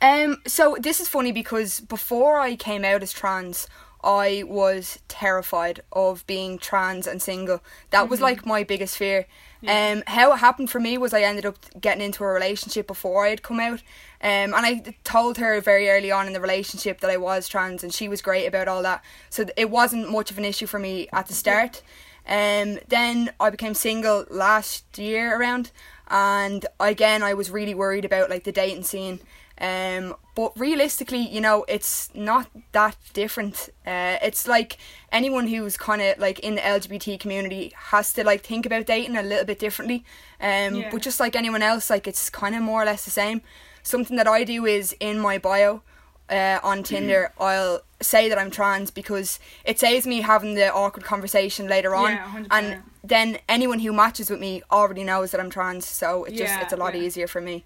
Um, 0.00 0.38
so 0.46 0.76
this 0.80 1.00
is 1.00 1.08
funny 1.08 1.32
because 1.32 1.80
before 1.80 2.38
I 2.38 2.56
came 2.56 2.84
out 2.84 3.02
as 3.02 3.12
trans, 3.12 3.68
I 4.06 4.44
was 4.46 5.00
terrified 5.08 5.80
of 5.92 6.24
being 6.28 6.58
trans 6.58 7.08
and 7.08 7.20
single. 7.20 7.60
That 7.90 8.08
was 8.08 8.20
like 8.20 8.46
my 8.46 8.62
biggest 8.62 8.96
fear. 8.96 9.26
Um, 9.66 10.04
how 10.06 10.32
it 10.32 10.36
happened 10.36 10.70
for 10.70 10.78
me 10.78 10.96
was 10.96 11.12
I 11.12 11.22
ended 11.22 11.44
up 11.44 11.56
getting 11.80 12.04
into 12.04 12.22
a 12.22 12.28
relationship 12.28 12.86
before 12.86 13.26
I 13.26 13.30
had 13.30 13.42
come 13.42 13.58
out. 13.58 13.82
Um, 14.22 14.54
and 14.54 14.54
I 14.54 14.94
told 15.02 15.38
her 15.38 15.60
very 15.60 15.90
early 15.90 16.12
on 16.12 16.28
in 16.28 16.34
the 16.34 16.40
relationship 16.40 17.00
that 17.00 17.10
I 17.10 17.16
was 17.16 17.48
trans, 17.48 17.82
and 17.82 17.92
she 17.92 18.08
was 18.08 18.22
great 18.22 18.46
about 18.46 18.68
all 18.68 18.82
that. 18.82 19.02
So 19.28 19.44
it 19.56 19.70
wasn't 19.70 20.08
much 20.08 20.30
of 20.30 20.38
an 20.38 20.44
issue 20.44 20.66
for 20.66 20.78
me 20.78 21.08
at 21.12 21.26
the 21.26 21.34
start. 21.34 21.82
Um, 22.28 22.78
then 22.86 23.32
I 23.40 23.50
became 23.50 23.74
single 23.74 24.24
last 24.30 24.98
year 24.98 25.36
around, 25.36 25.72
and 26.08 26.64
again 26.78 27.24
I 27.24 27.34
was 27.34 27.50
really 27.50 27.74
worried 27.74 28.04
about 28.04 28.30
like 28.30 28.44
the 28.44 28.52
dating 28.52 28.84
scene. 28.84 29.18
Um, 29.60 30.14
but 30.36 30.52
realistically, 30.56 31.26
you 31.26 31.40
know, 31.40 31.64
it's 31.66 32.10
not 32.14 32.46
that 32.72 32.96
different. 33.14 33.70
Uh, 33.86 34.18
it's 34.22 34.46
like 34.46 34.76
anyone 35.10 35.48
who's 35.48 35.76
kind 35.78 36.02
of 36.02 36.18
like 36.18 36.38
in 36.40 36.54
the 36.56 36.60
LGBT 36.60 37.18
community 37.18 37.72
has 37.90 38.12
to 38.12 38.22
like 38.22 38.42
think 38.44 38.66
about 38.66 38.84
dating 38.86 39.16
a 39.16 39.22
little 39.22 39.46
bit 39.46 39.58
differently. 39.58 40.04
Um, 40.40 40.74
Yeah. 40.76 40.90
but 40.92 41.00
just 41.02 41.18
like 41.18 41.34
anyone 41.34 41.62
else, 41.62 41.88
like 41.90 42.06
it's 42.06 42.28
kind 42.30 42.54
of 42.54 42.60
more 42.62 42.82
or 42.82 42.84
less 42.84 43.04
the 43.06 43.10
same. 43.10 43.40
Something 43.82 44.16
that 44.18 44.28
I 44.28 44.44
do 44.44 44.66
is 44.66 44.94
in 45.00 45.18
my 45.18 45.38
bio 45.38 45.80
uh, 46.28 46.58
on 46.62 46.82
Tinder, 46.82 47.32
I'll 47.40 47.80
say 48.02 48.28
that 48.28 48.38
I'm 48.38 48.50
trans 48.50 48.90
because 48.90 49.38
it 49.64 49.80
saves 49.80 50.06
me 50.06 50.20
having 50.20 50.54
the 50.54 50.70
awkward 50.70 51.04
conversation 51.06 51.66
later 51.66 51.94
on, 51.94 52.10
Yeah, 52.12 52.30
100%. 52.30 52.46
and 52.50 52.82
then 53.02 53.38
anyone 53.48 53.78
who 53.78 53.92
matches 53.92 54.28
with 54.28 54.40
me 54.40 54.62
already 54.70 55.02
knows 55.04 55.30
that 55.30 55.40
I'm 55.40 55.48
trans. 55.50 55.86
So 55.86 56.24
it 56.24 56.34
just 56.34 56.60
it's 56.60 56.74
a 56.74 56.76
lot 56.76 56.94
yeah. 56.94 57.02
easier 57.04 57.26
for 57.26 57.40
me. 57.40 57.64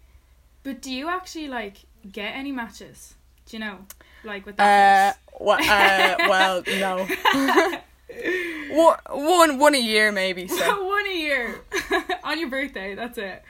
But 0.62 0.82
do 0.82 0.92
you 0.92 1.08
actually 1.08 1.48
like 1.48 1.78
get 2.10 2.34
any 2.36 2.52
matches? 2.52 3.14
Do 3.46 3.56
you 3.56 3.60
know, 3.64 3.78
like 4.24 4.46
with 4.46 4.54
Uh, 4.54 4.64
that? 4.64 5.16
uh, 5.40 6.16
well, 6.28 6.62
no. 6.66 7.06
one, 8.70 8.96
one, 9.10 9.58
one 9.58 9.74
a 9.74 9.78
year 9.80 10.12
maybe. 10.12 10.48
So. 10.48 10.86
One 10.90 11.06
a 11.08 11.14
year 11.16 11.60
on 12.24 12.38
your 12.38 12.50
birthday. 12.50 12.94
That's 12.94 13.16
it. 13.16 13.42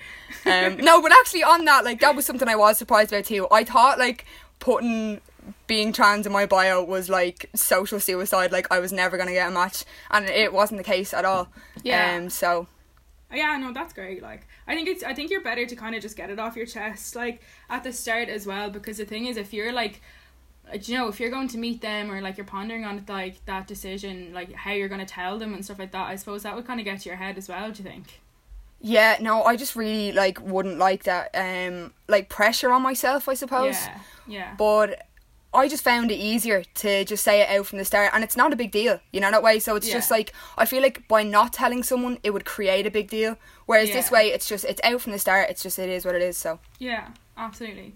Um, 0.47 0.77
no, 0.77 1.03
but 1.03 1.11
actually 1.13 1.43
on 1.43 1.65
that, 1.65 1.85
like 1.85 2.01
that 2.01 2.15
was 2.15 2.25
something 2.25 2.47
I 2.49 2.55
was 2.57 2.79
surprised 2.79 3.13
about 3.13 3.25
too. 3.25 3.49
I 3.51 3.65
thought 3.65 3.99
like 3.99 4.25
putting 4.61 5.21
being 5.67 5.93
trans 5.93 6.27
in 6.27 6.33
my 6.33 6.47
bio 6.47 6.85
was 6.85 7.09
like 7.11 7.51
social 7.57 7.99
suicide. 7.99 8.53
Like 8.53 8.69
I 8.71 8.79
was 8.79 8.93
never 8.93 9.17
gonna 9.19 9.33
get 9.33 9.49
a 9.49 9.51
match, 9.51 9.85
and 10.13 10.27
it 10.27 10.53
wasn't 10.53 10.79
the 10.79 10.85
case 10.85 11.13
at 11.13 11.25
all. 11.25 11.49
Yeah. 11.83 12.17
Um. 12.17 12.31
So 12.31 12.69
Yeah, 13.33 13.57
no, 13.57 13.73
that's 13.73 13.93
great. 13.93 14.23
Like, 14.23 14.47
I 14.67 14.75
think 14.75 14.89
it's, 14.89 15.03
I 15.05 15.15
think 15.15 15.31
you're 15.31 15.43
better 15.43 15.67
to 15.67 15.77
kind 15.77 15.95
of 15.95 16.03
just 16.03 16.17
get 16.17 16.31
it 16.31 16.39
off 16.39 16.57
your 16.57 16.67
chest, 16.67 17.15
like 17.15 17.43
at 17.69 17.85
the 17.85 17.93
start 17.93 18.29
as 18.29 18.47
well. 18.47 18.71
Because 18.71 18.99
the 18.99 19.05
thing 19.05 19.27
is, 19.27 19.37
if 19.37 19.53
you're 19.53 19.73
like, 19.73 20.01
uh, 20.73 20.79
you 20.83 20.97
know, 20.97 21.09
if 21.09 21.21
you're 21.21 21.31
going 21.31 21.49
to 21.49 21.59
meet 21.59 21.81
them 21.81 22.11
or 22.11 22.21
like 22.21 22.37
you're 22.37 22.47
pondering 22.47 22.85
on 22.85 23.05
like 23.09 23.45
that 23.47 23.67
decision, 23.67 24.33
like 24.33 24.53
how 24.53 24.73
you're 24.73 24.89
gonna 24.89 25.07
tell 25.07 25.39
them 25.39 25.55
and 25.55 25.65
stuff 25.65 25.79
like 25.79 25.93
that, 25.93 26.09
I 26.09 26.17
suppose 26.17 26.43
that 26.43 26.57
would 26.57 26.67
kind 26.67 26.81
of 26.81 26.85
get 26.85 27.01
to 27.01 27.09
your 27.09 27.17
head 27.17 27.39
as 27.39 27.49
well. 27.49 27.71
Do 27.71 27.83
you 27.83 27.89
think? 27.89 28.21
yeah, 28.81 29.19
no, 29.21 29.43
I 29.45 29.57
just 29.57 29.77
really 29.77 30.13
like 30.13 30.41
wouldn't 30.41 30.79
like 30.79 31.05
that. 31.05 31.31
Um, 31.35 31.93
like 32.09 32.29
pressure 32.29 32.73
on 32.73 32.83
myself, 32.83 33.29
I 33.29 33.35
suppose. 33.35 33.75
Yeah, 33.75 33.99
yeah, 34.27 34.55
But 34.57 35.07
I 35.53 35.69
just 35.69 35.83
found 35.83 36.11
it 36.13 36.17
easier 36.17 36.63
to 36.75 37.05
just 37.05 37.25
say 37.25 37.41
it 37.41 37.49
out 37.49 37.67
from 37.67 37.79
the 37.79 37.85
start, 37.85 38.11
and 38.15 38.23
it's 38.23 38.37
not 38.37 38.53
a 38.53 38.57
big 38.57 38.71
deal, 38.71 39.01
you 39.13 39.21
know 39.21 39.31
that 39.33 39.43
way. 39.43 39.59
So 39.59 39.75
it's 39.77 39.89
Yeah. 39.89 39.95
just 39.95 40.11
like 40.11 40.33
I 40.57 40.65
feel 40.65 40.83
like 40.83 41.07
by 41.09 41.23
not 41.25 41.53
telling 41.53 41.83
someone, 41.83 42.19
it 42.23 42.31
would 42.31 42.45
create 42.45 42.87
a 42.87 42.91
big 42.91 43.11
deal. 43.11 43.37
Whereas 43.67 43.91
this 43.91 44.11
way, 44.11 44.29
it's 44.29 44.49
just 44.49 44.65
it's 44.65 44.81
out 44.85 45.01
from 45.01 45.13
the 45.13 45.19
start. 45.19 45.51
It's 45.51 45.63
just 45.63 45.79
it 45.79 45.89
is 45.89 46.05
what 46.05 46.15
it 46.15 46.23
is. 46.23 46.37
So 46.37 46.61
yeah, 46.79 47.09
absolutely. 47.37 47.95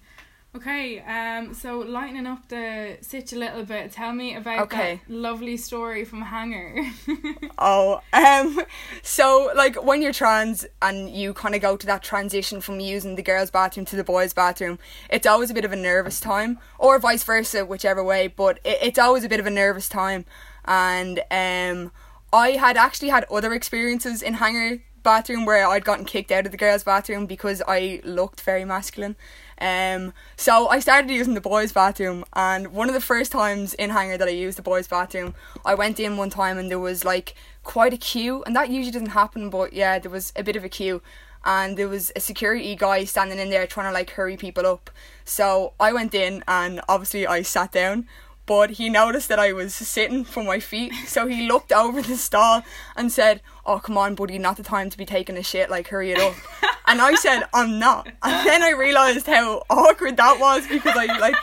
Okay, 0.57 1.01
um, 1.01 1.53
so 1.53 1.81
lightening 1.81 2.29
up 2.29 2.49
the 2.49 2.97
sitch 3.01 3.33
a 3.33 3.37
little 3.37 3.65
bit. 3.65 3.91
Tell 3.91 4.13
me 4.13 4.37
about 4.37 4.61
Okay. 4.61 5.01
that 5.09 5.13
lovely 5.13 5.57
story 5.57 6.05
from 6.05 6.23
Hangar. 6.23 6.81
oh, 7.59 8.01
um, 8.13 8.61
so 9.03 9.51
like 9.57 9.83
when 9.83 10.01
you're 10.01 10.13
trans 10.13 10.65
and 10.81 11.11
you 11.11 11.35
kind 11.35 11.57
of 11.57 11.61
go 11.61 11.77
to 11.77 11.87
that 11.87 12.05
transition 12.05 12.61
from 12.61 12.79
using 12.79 13.17
the 13.17 13.23
girls' 13.23 13.51
bathroom 13.51 13.85
to 13.87 13.97
the 13.97 14.05
boys' 14.05 14.33
bathroom, 14.33 14.79
it's 15.11 15.27
always 15.27 15.51
a 15.51 15.55
bit 15.55 15.65
of 15.65 15.73
a 15.73 15.77
nervous 15.77 16.21
time, 16.21 16.61
or 16.79 17.01
vice 17.01 17.25
versa, 17.25 17.65
whichever 17.67 18.05
way. 18.05 18.29
But 18.29 18.61
it, 18.65 18.79
it's 18.81 18.99
always 18.99 19.25
a 19.25 19.29
bit 19.29 19.41
of 19.41 19.47
a 19.47 19.51
nervous 19.51 19.89
time, 19.89 20.25
and 20.67 21.19
um, 21.33 21.91
I 22.33 22.53
had 22.53 22.77
actually 22.77 23.09
had 23.09 23.25
other 23.25 23.53
experiences 23.55 24.23
in 24.23 24.35
Hangar 24.35 24.83
bathroom 25.03 25.45
where 25.45 25.67
I'd 25.69 25.85
gotten 25.85 26.05
kicked 26.05 26.33
out 26.33 26.47
of 26.47 26.53
the 26.53 26.59
girls' 26.59 26.85
bathroom 26.85 27.27
because 27.27 27.63
I 27.69 28.01
looked 28.05 28.41
very 28.41 28.65
masculine. 28.65 29.17
Um, 29.61 30.13
so 30.37 30.69
I 30.69 30.81
started 30.81 31.11
using 31.11 31.35
the 31.35 31.41
boys' 31.41 31.73
bathroom, 31.73 32.25
and 32.33 32.69
one 32.69 32.89
of 32.89 32.95
the 32.95 33.01
first 33.01 33.33
times 33.33 33.75
in 33.75 33.91
Hangar 33.91 34.19
that 34.19 34.29
I 34.29 34.33
used 34.33 34.59
the 34.59 34.63
boys' 34.63 34.89
bathroom, 34.89 35.35
I 35.65 35.75
went 35.75 36.01
in 36.01 36.17
one 36.17 36.31
time 36.31 36.59
and 36.59 36.71
there 36.71 36.79
was 36.79 37.05
like 37.05 37.35
quite 37.63 37.93
a 37.95 37.97
queue, 37.97 38.43
and 38.45 38.55
that 38.57 38.71
usually 38.71 38.93
doesn't 38.93 39.11
happen, 39.11 39.51
but 39.51 39.73
yeah, 39.73 39.99
there 39.99 40.11
was 40.11 40.33
a 40.37 40.43
bit 40.43 40.57
of 40.57 40.65
a 40.65 40.69
queue, 40.69 41.03
and 41.45 41.77
there 41.77 41.89
was 41.89 42.11
a 42.17 42.21
security 42.21 42.75
guy 42.75 43.05
standing 43.05 43.39
in 43.39 43.51
there 43.51 43.67
trying 43.67 43.89
to 43.89 43.93
like 43.93 44.11
hurry 44.11 44.37
people 44.37 44.67
up. 44.67 44.91
So 45.25 45.73
I 45.79 45.93
went 45.93 46.15
in, 46.15 46.43
and 46.49 46.81
obviously 46.89 47.27
I 47.27 47.43
sat 47.43 47.73
down. 47.73 48.09
But 48.47 48.73
he 48.73 48.91
noticed 48.91 49.31
that 49.31 49.39
I 49.39 49.55
was 49.55 49.75
sitting 49.75 50.23
from 50.23 50.45
my 50.45 50.61
feet, 50.61 50.93
so 51.07 51.27
he 51.27 51.49
looked 51.49 51.73
over 51.73 52.03
the 52.03 52.17
stall 52.17 52.63
and 52.95 53.11
said, 53.11 53.41
"Oh, 53.65 53.79
come 53.79 53.97
on, 53.97 54.15
buddy, 54.15 54.39
not 54.39 54.59
the 54.59 54.63
time 54.63 54.91
to 54.91 54.99
be 54.99 55.07
taking 55.07 55.39
a 55.39 55.43
shit. 55.43 55.71
Like, 55.71 55.89
hurry 55.89 56.13
it 56.13 56.19
up." 56.19 56.35
and 56.87 57.00
I 57.00 57.14
said, 57.14 57.45
"I'm 57.53 57.79
not." 57.79 58.07
And 58.23 58.47
then 58.47 58.62
I 58.62 58.71
realized 58.71 59.26
how 59.26 59.62
awkward 59.71 60.17
that 60.17 60.38
was 60.41 60.67
because 60.67 60.97
I 60.97 61.07
like 61.19 61.37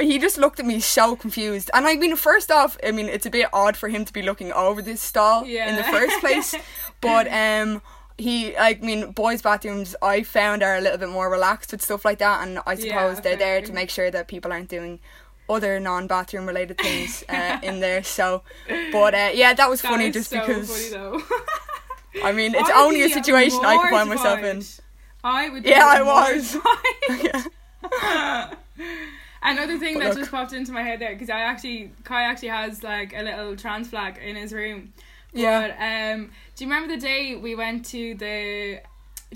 he 0.00 0.18
just 0.18 0.38
looked 0.38 0.58
at 0.60 0.66
me 0.66 0.80
so 0.80 1.14
confused. 1.16 1.70
And 1.74 1.86
I 1.86 1.94
mean, 1.96 2.16
first 2.16 2.50
off, 2.50 2.76
I 2.86 2.90
mean, 2.92 3.06
it's 3.06 3.26
a 3.26 3.30
bit 3.30 3.48
odd 3.52 3.76
for 3.76 3.88
him 3.88 4.04
to 4.04 4.12
be 4.12 4.22
looking 4.22 4.52
over 4.52 4.80
this 4.82 5.00
stall 5.00 5.44
in 5.44 5.76
the 5.76 5.84
first 5.84 6.20
place, 6.20 6.54
but 7.00 7.26
um. 7.32 7.82
He, 8.20 8.56
I 8.56 8.74
mean, 8.82 9.12
boys' 9.12 9.42
bathrooms 9.42 9.94
I 10.02 10.24
found 10.24 10.64
are 10.64 10.74
a 10.74 10.80
little 10.80 10.98
bit 10.98 11.08
more 11.08 11.30
relaxed 11.30 11.70
with 11.70 11.80
stuff 11.80 12.04
like 12.04 12.18
that, 12.18 12.44
and 12.44 12.58
I 12.66 12.74
suppose 12.74 13.18
Yeah, 13.18 13.20
they're 13.20 13.36
there 13.36 13.62
to 13.62 13.72
make 13.72 13.90
sure 13.90 14.10
that 14.10 14.26
people 14.26 14.50
aren't 14.52 14.68
doing 14.68 14.98
other 15.48 15.78
non-bathroom 15.78 16.44
related 16.44 16.78
things 16.78 17.22
uh, 17.28 17.60
in 17.62 17.78
there. 17.78 18.02
So, 18.02 18.42
but 18.90 19.14
uh, 19.14 19.30
yeah, 19.34 19.54
that 19.54 19.70
was 19.70 19.82
That 19.82 19.92
funny 19.92 20.10
just 20.10 20.30
so 20.30 20.40
because. 20.40 20.88
funny. 20.90 21.22
I 22.22 22.32
mean, 22.32 22.54
it's 22.54 22.70
only 22.74 23.02
a 23.02 23.08
situation 23.08 23.60
I 23.64 23.76
can 23.76 23.90
find 23.90 24.08
myself 24.08 24.40
in. 24.40 24.62
I 25.24 25.48
would. 25.50 25.64
Yeah, 25.64 25.84
I 25.84 26.02
was. 26.02 26.56
Yeah. 27.22 27.44
Another 29.42 29.78
thing 29.78 29.94
But 29.94 30.00
that 30.00 30.08
look. 30.10 30.18
just 30.18 30.30
popped 30.30 30.52
into 30.52 30.72
my 30.72 30.82
head 30.82 30.98
there 31.00 31.12
because 31.12 31.30
I 31.30 31.40
actually 31.40 31.92
Kai 32.04 32.22
actually 32.22 32.48
has 32.48 32.82
like 32.82 33.12
a 33.16 33.22
little 33.22 33.56
trans 33.56 33.88
flag 33.88 34.18
in 34.18 34.34
his 34.36 34.52
room. 34.52 34.92
Yeah. 35.32 35.60
But 35.68 35.70
um, 35.82 36.30
do 36.56 36.64
you 36.64 36.70
remember 36.70 36.94
the 36.94 37.00
day 37.00 37.36
we 37.36 37.54
went 37.54 37.84
to 37.86 38.14
the 38.14 38.80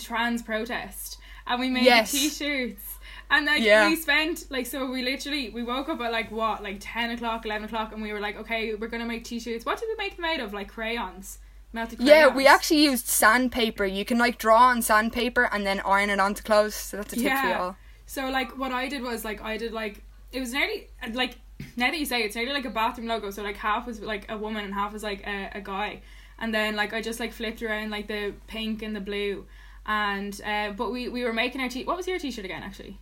trans 0.01 0.43
protest 0.43 1.19
and 1.47 1.61
we 1.61 1.69
made 1.69 1.85
Yes. 1.85 2.11
t-shirts? 2.11 2.83
And 3.31 3.47
like 3.47 3.63
Yeah. 3.63 3.89
we 3.89 3.97
spent 3.97 4.51
like 4.51 4.67
so 4.67 4.91
we 4.91 5.03
literally 5.03 5.51
we 5.51 5.63
woke 5.63 5.89
up 5.89 6.01
at 6.01 6.11
like 6.11 6.31
what 6.33 6.63
like 6.63 6.79
ten 6.81 7.11
o'clock 7.11 7.47
eleven 7.47 7.67
o'clock 7.67 7.93
and 7.93 8.03
we 8.03 8.13
were 8.13 8.21
like 8.21 8.37
okay 8.39 8.75
we're 8.75 8.89
gonna 8.89 9.07
make 9.07 9.25
t-shirts. 9.25 9.65
What 9.65 9.79
did 9.79 9.89
we 9.89 9.97
make 10.05 10.17
them 10.17 10.25
out 10.25 10.41
of? 10.41 10.53
Like 10.53 10.69
crayons, 10.71 11.39
melted 11.73 11.99
crayons. 11.99 12.09
Yeah, 12.11 12.29
we 12.35 12.47
actually 12.47 12.85
used 12.85 13.07
sandpaper. 13.07 13.85
You 13.85 14.05
can 14.05 14.19
like 14.19 14.39
draw 14.39 14.69
on 14.69 14.83
sandpaper 14.83 15.49
and 15.53 15.67
then 15.67 15.81
iron 15.81 16.11
it 16.11 16.21
onto 16.21 16.43
clothes. 16.43 16.75
So 16.75 16.99
that's 16.99 17.13
a 17.13 17.17
tip 17.17 17.39
for 17.39 17.49
y'all. 17.49 17.77
So 18.07 18.29
like 18.29 18.59
what 18.59 18.73
I 18.73 18.89
did 18.89 19.03
was 19.03 19.25
like 19.25 19.43
I 19.43 19.57
did 19.57 19.73
like 19.73 20.03
it 20.33 20.41
was 20.41 20.53
nearly 20.53 20.89
like 21.13 21.37
now 21.77 21.91
that 21.91 21.99
you 21.99 22.07
say 22.07 22.23
it, 22.23 22.27
it's 22.27 22.37
nearly 22.37 22.53
like 22.53 22.65
a 22.65 22.71
bathroom 22.71 23.07
logo. 23.07 23.31
So 23.31 23.43
like 23.43 23.57
half 23.57 23.87
was 23.87 24.01
like 24.01 24.31
a 24.31 24.37
woman 24.37 24.65
and 24.65 24.75
half 24.75 24.93
was 24.93 25.03
like 25.03 25.27
a, 25.27 25.51
a 25.55 25.61
guy, 25.61 26.03
and 26.39 26.53
then 26.55 26.77
like 26.77 26.93
I 26.93 27.01
just 27.01 27.21
like 27.21 27.33
flipped 27.33 27.63
around 27.63 27.91
like 27.91 28.09
the 28.09 28.35
pink 28.49 28.83
and 28.83 28.95
the 28.97 29.01
blue, 29.01 29.47
and 29.87 30.39
uh, 30.45 30.73
but 30.73 30.91
we 30.91 31.09
we 31.09 31.25
were 31.25 31.33
making 31.33 31.61
our 31.61 31.69
t. 31.69 31.85
What 31.85 31.97
was 31.97 32.07
your 32.07 32.19
t 32.19 32.31
shirt 32.31 32.45
again? 32.45 32.63
Actually, 32.63 32.99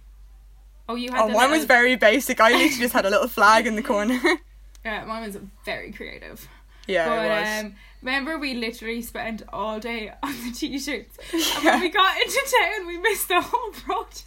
oh 0.89 0.95
you 0.95 1.11
had 1.11 1.23
Oh, 1.23 1.27
the 1.29 1.35
mine 1.35 1.51
was 1.51 1.65
very 1.65 1.97
basic. 1.97 2.41
I 2.41 2.51
literally 2.51 2.77
just 2.77 2.93
had 2.93 3.07
a 3.07 3.11
little 3.11 3.29
flag 3.29 3.67
in 3.67 3.77
the 3.77 3.83
corner. 3.83 4.21
Yeah, 4.83 5.05
mine 5.05 5.27
was 5.27 5.37
very 5.67 5.93
creative. 5.93 6.49
yeah, 6.89 7.07
but 7.07 7.27
it 7.27 7.29
was. 7.29 7.65
um, 7.65 7.75
remember 8.03 8.39
we 8.39 8.55
literally 8.55 9.03
spent 9.03 9.43
all 9.53 9.81
day 9.81 10.13
on 10.23 10.33
the 10.45 10.53
t-shirts, 10.53 11.19
and 11.33 11.65
when 11.65 11.81
we 11.81 11.89
got 11.89 12.17
into 12.21 12.57
town, 12.61 12.87
we 12.87 12.99
missed 12.99 13.29
the 13.29 13.41
whole 13.41 13.71
protest. 13.73 14.27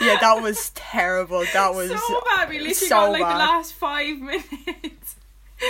yeah, 0.00 0.18
that 0.20 0.42
was 0.42 0.70
terrible. 0.70 1.44
That 1.52 1.74
was 1.74 1.90
so 1.90 2.22
bad. 2.36 2.48
We 2.48 2.56
literally 2.58 2.74
so 2.74 2.88
got 2.88 3.12
like 3.12 3.22
bad. 3.22 3.34
the 3.34 3.38
last 3.38 3.72
five 3.74 4.18
minutes. 4.18 5.16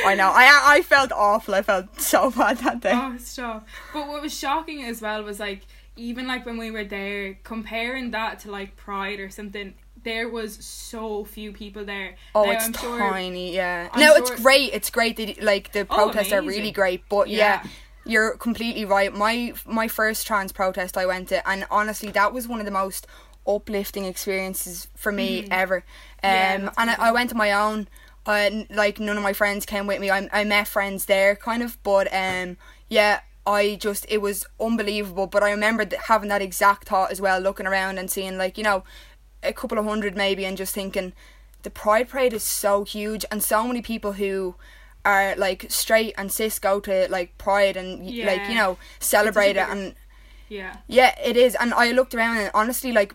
I 0.07 0.15
know. 0.15 0.31
I 0.35 0.77
I 0.77 0.83
felt 0.83 1.13
awful. 1.13 1.55
I 1.55 1.63
felt 1.63 2.01
so 2.01 2.31
bad 2.31 2.59
that 2.59 2.81
day. 2.81 2.93
oh, 2.95 3.17
stop. 3.19 3.67
But 3.93 4.09
what 4.09 4.23
was 4.23 4.37
shocking 4.37 4.85
as 4.85 5.03
well 5.03 5.23
was 5.23 5.39
like 5.39 5.63
even 5.97 6.27
like 6.27 6.47
when 6.47 6.57
we 6.57 6.71
were 6.71 6.85
there, 6.85 7.35
comparing 7.43 8.11
that 8.13 8.41
to 8.41 8.51
like 8.51 8.77
Pride 8.77 9.21
or 9.21 9.29
something. 9.29 9.75
There 10.05 10.29
was 10.29 10.57
so 10.65 11.25
few 11.25 11.53
people 11.53 11.85
there. 11.85 12.17
Oh, 12.35 12.45
Now, 12.45 12.51
it's 12.53 12.65
I'm 12.67 12.73
sure- 12.73 12.99
tiny. 12.99 13.55
Yeah. 13.55 13.89
I'm 13.93 14.01
no, 14.01 14.09
sure- 14.09 14.19
it's 14.19 14.43
great. 14.43 14.73
It's 14.73 14.91
great 14.91 15.17
that 15.17 15.43
like 15.43 15.73
the 15.73 15.81
Oh, 15.91 15.95
protests 15.95 16.33
are 16.33 16.43
really 16.43 16.71
great. 16.73 17.03
But 17.09 17.29
yeah. 17.29 17.63
Yeah. 17.65 17.71
you're 18.05 18.37
completely 18.37 18.85
right. 18.85 19.13
My 19.15 19.55
my 19.67 19.89
first 19.89 20.27
trans 20.27 20.53
protest 20.53 20.97
I 20.99 21.07
went 21.07 21.29
to, 21.29 21.47
and 21.49 21.67
honestly, 21.71 22.11
that 22.11 22.33
was 22.33 22.49
one 22.49 22.59
of 22.59 22.65
the 22.67 22.73
most 22.73 23.07
uplifting 23.47 24.05
experiences 24.05 24.89
for 24.97 25.13
me 25.13 25.47
ever. 25.51 25.77
Um. 26.23 26.31
Yeah, 26.31 26.71
and 26.77 26.91
I. 26.91 26.97
I 26.99 27.13
went 27.13 27.31
to 27.31 27.37
my 27.37 27.53
own. 27.53 27.89
Uh, 28.25 28.51
like 28.71 29.01
none 29.01 29.17
of 29.17 29.23
my 29.23 29.33
friends 29.33 29.67
came 29.67 29.87
with 29.89 30.01
me. 30.01 30.11
I 30.11 30.29
I 30.33 30.45
met 30.45 30.69
friends 30.69 31.07
there, 31.07 31.35
kind 31.37 31.63
of, 31.63 31.81
but 31.83 32.07
um, 32.13 32.57
yeah. 32.89 33.21
I 33.45 33.75
just 33.81 34.07
it 34.09 34.19
was 34.19 34.47
unbelievable, 34.61 35.27
but 35.27 35.43
I 35.43 35.51
remember 35.51 35.85
having 36.07 36.29
that 36.29 36.41
exact 36.41 36.87
thought 36.87 37.11
as 37.11 37.21
well, 37.21 37.41
looking 37.41 37.67
around 37.67 37.99
and 37.99 38.09
seeing 38.09 38.39
like 38.39 38.57
you 38.57 38.63
know, 38.63 38.85
a 39.43 39.53
couple 39.53 39.79
of 39.79 39.85
hundred 39.85 40.17
maybe, 40.17 40.45
and 40.45 40.57
just 40.57 40.75
thinking, 40.75 41.13
the 41.63 41.71
Pride 41.71 42.09
Parade 42.09 42.33
is 42.33 42.43
so 42.43 42.85
huge, 42.85 43.25
and 43.31 43.43
so 43.43 43.67
many 43.67 43.83
people 43.83 44.13
who 44.13 44.55
are 45.05 45.35
like 45.37 45.67
straight 45.69 46.15
and 46.17 46.31
cis 46.31 46.59
go 46.59 46.81
to 46.81 47.09
like 47.11 47.37
Pride 47.39 47.77
and 47.77 48.01
y 48.05 48.23
like 48.25 48.49
you 48.49 48.55
know 48.55 48.79
celebrate 49.01 49.57
it, 49.57 49.69
and 49.69 49.95
Yeah. 50.49 50.77
yeah, 50.87 51.19
it 51.25 51.37
is. 51.37 51.57
And 51.57 51.73
I 51.75 51.93
looked 51.93 52.15
around 52.15 52.37
and 52.37 52.51
honestly, 52.55 52.93
like 52.93 53.15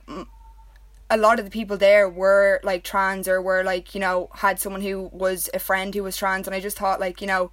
a 1.09 1.17
lot 1.17 1.39
of 1.39 1.45
the 1.45 1.51
people 1.51 1.77
there 1.77 2.09
were 2.09 2.59
like 2.63 2.83
trans 2.83 3.27
or 3.27 3.41
were 3.41 3.63
like 3.63 3.95
you 3.95 4.01
know 4.01 4.29
had 4.33 4.59
someone 4.59 4.81
who 4.81 5.09
was 5.13 5.49
a 5.53 5.59
friend 5.59 5.93
who 5.95 6.03
was 6.03 6.17
trans, 6.17 6.47
and 6.47 6.55
I 6.55 6.59
just 6.59 6.77
thought 6.77 6.99
like 6.99 7.21
you 7.21 7.27
know. 7.27 7.51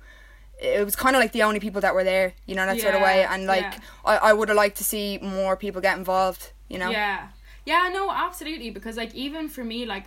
It 0.61 0.85
was 0.85 0.95
kind 0.95 1.16
of 1.16 1.21
like 1.21 1.33
the 1.33 1.43
only 1.43 1.59
people 1.59 1.81
that 1.81 1.95
were 1.97 2.04
there, 2.04 2.33
you 2.47 2.54
know, 2.54 2.64
that 2.64 2.81
sort 2.81 2.95
of 2.95 3.02
way. 3.02 3.25
And 3.25 3.45
like, 3.45 3.61
yeah. 3.61 3.78
I, 4.04 4.16
I 4.16 4.33
would 4.33 4.49
have 4.49 4.57
liked 4.57 4.76
to 4.78 4.85
see 4.85 5.19
more 5.21 5.57
people 5.57 5.83
get 5.83 5.99
involved, 5.99 6.52
you 6.69 6.78
know. 6.78 6.90
Yeah. 6.90 7.26
Yeah, 7.66 7.88
no, 7.92 8.11
absolutely. 8.11 8.71
Because 8.71 8.97
like 8.97 9.14
even 9.14 9.49
for 9.49 9.64
me, 9.64 9.87
like 9.87 10.04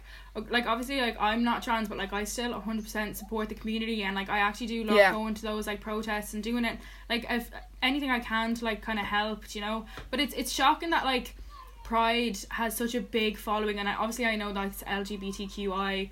like 0.50 0.68
obviously 0.68 1.02
like 1.02 1.18
I'm 1.20 1.44
not 1.44 1.64
trans, 1.64 1.90
but 1.90 1.98
like 1.98 2.14
I 2.14 2.24
still 2.24 2.54
100% 2.54 3.16
support 3.16 3.50
the 3.50 3.56
community, 3.56 4.04
and 4.04 4.16
like 4.16 4.30
I 4.30 4.40
actually 4.40 4.68
do 4.68 4.84
love 4.84 4.98
Yeah. 4.98 5.12
going 5.12 5.34
to 5.34 5.42
those 5.42 5.66
like 5.66 5.82
protests 5.82 6.34
and 6.34 6.44
doing 6.44 6.66
it 6.66 6.78
like 7.10 7.26
if 7.30 7.50
anything 7.82 8.12
I 8.12 8.20
can 8.20 8.54
to 8.56 8.66
like 8.66 8.82
kind 8.82 9.00
of 9.00 9.06
help, 9.06 9.56
you 9.56 9.62
know. 9.62 9.86
But 10.12 10.20
it's 10.20 10.34
it's 10.36 10.52
shocking 10.52 10.92
that 10.92 11.04
like 11.06 11.36
Pride 11.84 12.38
has 12.50 12.76
such 12.78 12.94
a 12.96 13.02
big 13.02 13.38
following, 13.38 13.80
and 13.80 13.88
I, 13.90 13.96
obviously 13.96 14.26
I 14.26 14.36
know 14.36 14.54
that's 14.54 14.84
LGBTQI, 14.84 16.10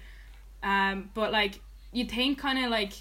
um, 0.63 1.09
but 1.13 1.31
like 1.31 1.59
you'd 1.91 2.09
think 2.09 2.39
kind 2.39 2.63
of 2.63 2.71
like 2.71 2.93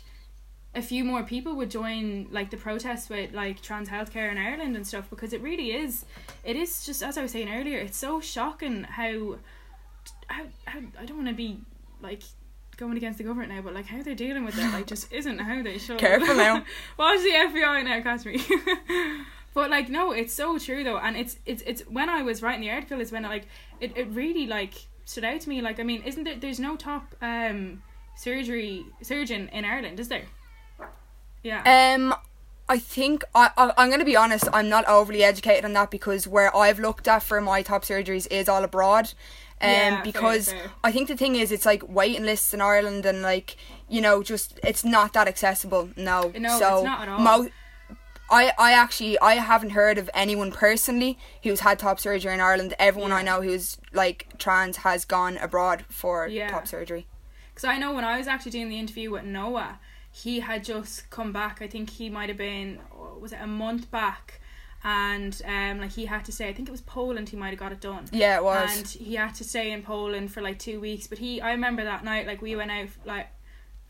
a 0.75 0.83
few 0.83 1.05
more 1.05 1.23
people 1.23 1.55
would 1.55 1.71
join 1.71 2.27
like 2.31 2.51
the 2.51 2.57
protests 2.57 3.09
with 3.09 3.33
like 3.33 3.63
trans 3.63 3.89
healthcare 3.89 4.31
in 4.31 4.39
Ireland 4.39 4.77
and 4.77 4.87
stuff 4.87 5.09
because 5.09 5.33
it 5.33 5.41
really 5.41 5.73
is 5.73 6.05
it 6.45 6.57
is 6.57 6.85
just 6.85 7.03
as 7.03 7.17
I 7.17 7.23
was 7.23 7.33
saying 7.33 7.49
earlier 7.53 7.79
it's 7.79 7.97
so 7.97 8.21
shocking 8.21 8.85
how 8.85 9.37
how, 10.27 10.45
how 10.65 10.81
I 10.99 11.05
don't 11.05 11.17
want 11.17 11.29
to 11.29 11.35
be 11.35 11.61
like 12.03 12.23
going 12.77 12.97
against 12.97 13.19
the 13.19 13.25
government 13.25 13.53
now 13.53 13.63
but 13.63 13.73
like 13.73 13.87
how 13.87 14.03
they're 14.03 14.15
dealing 14.15 14.45
with 14.45 14.59
it 14.59 14.73
like 14.73 14.87
just 14.87 15.13
isn't 15.13 15.39
how 15.39 15.63
they 15.63 15.79
should. 15.79 15.99
Careful 15.99 16.35
now. 16.35 16.65
watch 16.99 17.21
the 17.21 17.31
FBI 17.31 17.85
now 17.85 18.01
catch 18.01 18.25
me. 18.25 18.45
But 19.55 19.71
like 19.71 19.89
no 19.89 20.11
it's 20.11 20.35
so 20.35 20.59
true 20.59 20.83
though 20.83 20.99
and 20.99 21.17
it's 21.17 21.37
it's 21.47 21.63
it's 21.65 21.83
when 21.83 22.11
I 22.11 22.23
was 22.23 22.43
writing 22.43 22.63
the 22.63 22.73
article 22.73 23.01
is 23.01 23.13
when 23.13 23.23
like 23.23 23.47
it, 23.81 23.97
it 23.97 24.09
really 24.09 24.49
like 24.49 24.75
stood 25.05 25.23
out 25.23 25.41
to 25.43 25.49
me 25.49 25.63
like 25.63 25.79
I 25.79 25.85
mean 25.85 26.03
isn't 26.03 26.25
there 26.25 26.35
there's 26.35 26.59
no 26.59 26.75
top 26.75 27.15
um 27.23 27.81
surgery 28.17 28.85
surgeon 29.01 29.49
in 29.53 29.65
Ireland 29.65 30.01
is 30.01 30.09
there 30.09 30.25
yeah. 31.45 31.95
Um, 31.95 32.13
I 32.69 32.79
think 32.79 33.23
I, 33.35 33.51
I 33.57 33.73
I'm 33.77 33.91
gonna 33.91 34.05
be 34.05 34.17
honest. 34.17 34.49
I'm 34.53 34.69
not 34.69 34.85
overly 34.89 35.23
educated 35.23 35.65
on 35.65 35.73
that 35.75 35.91
because 35.91 36.27
where 36.27 36.55
I've 36.57 36.81
looked 36.81 37.07
at 37.07 37.23
for 37.23 37.41
my 37.41 37.63
top 37.63 37.85
surgeries 37.85 38.27
is 38.31 38.49
all 38.49 38.65
abroad. 38.65 39.13
Um, 39.61 39.71
Yeah, 39.71 40.03
because 40.03 40.51
fair. 40.53 40.71
I 40.83 40.91
think 40.91 41.09
the 41.09 41.17
thing 41.17 41.37
is, 41.37 41.53
it's 41.53 41.67
like 41.67 41.83
waiting 41.89 42.25
lists 42.25 42.53
in 42.53 42.61
Ireland 42.61 43.07
and 43.07 43.23
like 43.23 43.57
you 43.89 44.01
know, 44.01 44.23
just 44.23 44.59
it's 44.65 44.85
not 44.85 45.13
that 45.13 45.29
accessible. 45.29 45.91
No, 45.97 46.33
No, 46.37 46.59
so 46.59 46.77
it's 46.79 46.85
not 46.85 47.03
at 47.03 47.09
all. 47.11 47.19
Mo- 47.21 47.49
I, 48.31 48.53
I 48.59 48.73
actually 48.73 49.19
I 49.21 49.35
haven't 49.35 49.71
heard 49.71 49.99
of 49.99 50.09
anyone 50.15 50.51
personally 50.51 51.19
who's 51.43 51.61
had 51.61 51.79
top 51.79 52.01
surgery 52.01 52.33
in 52.33 52.41
Ireland. 52.41 52.75
Everyone 52.79 53.13
I 53.13 53.23
know 53.23 53.43
who's 53.43 53.77
like 53.93 54.27
trans 54.39 54.79
has 54.79 55.05
gone 55.05 55.37
abroad 55.37 55.85
for 55.91 56.27
Yeah. 56.27 56.49
top 56.49 56.67
surgery. 56.67 57.07
Because 57.51 57.65
I 57.65 57.77
know 57.77 57.93
when 57.93 58.05
I 58.05 58.17
was 58.17 58.27
actually 58.27 58.53
doing 58.53 58.71
the 58.71 58.79
interview 58.79 59.11
with 59.11 59.25
Noah, 59.25 59.79
he 60.15 60.39
had 60.39 60.63
just 60.63 61.11
come 61.11 61.33
back. 61.33 61.61
I 61.61 61.67
think 61.67 61.91
he 61.91 62.09
might 62.09 62.29
have 62.29 62.39
been, 62.39 62.79
was 63.19 63.33
it 63.33 63.41
a 63.43 63.49
month 63.49 63.91
back? 63.91 64.41
And 64.85 65.41
um, 65.45 65.81
like 65.81 65.91
he 65.91 66.07
had 66.07 66.25
to 66.27 66.33
stay. 66.33 66.49
I 66.49 66.53
think 66.53 66.69
it 66.69 66.71
was 66.71 66.83
Poland. 66.83 67.31
He 67.31 67.37
might 67.37 67.51
have 67.51 67.59
got 67.59 67.73
it 67.73 67.81
done. 67.81 68.05
Yeah, 68.13 68.37
it 68.37 68.45
was. 68.45 68.79
And 68.79 68.87
he 68.87 69.17
had 69.17 69.35
to 69.37 69.45
stay 69.45 69.73
in 69.73 69.83
Poland 69.83 70.31
for 70.31 70.41
like 70.41 70.61
two 70.61 70.79
weeks. 70.79 71.09
But 71.09 71.19
he, 71.19 71.41
I 71.41 71.51
remember 71.51 71.83
that 71.83 72.05
night, 72.05 72.29
like 72.29 72.43
we 72.43 72.55
went 72.55 72.71
out 72.71 72.91
like 73.05 73.27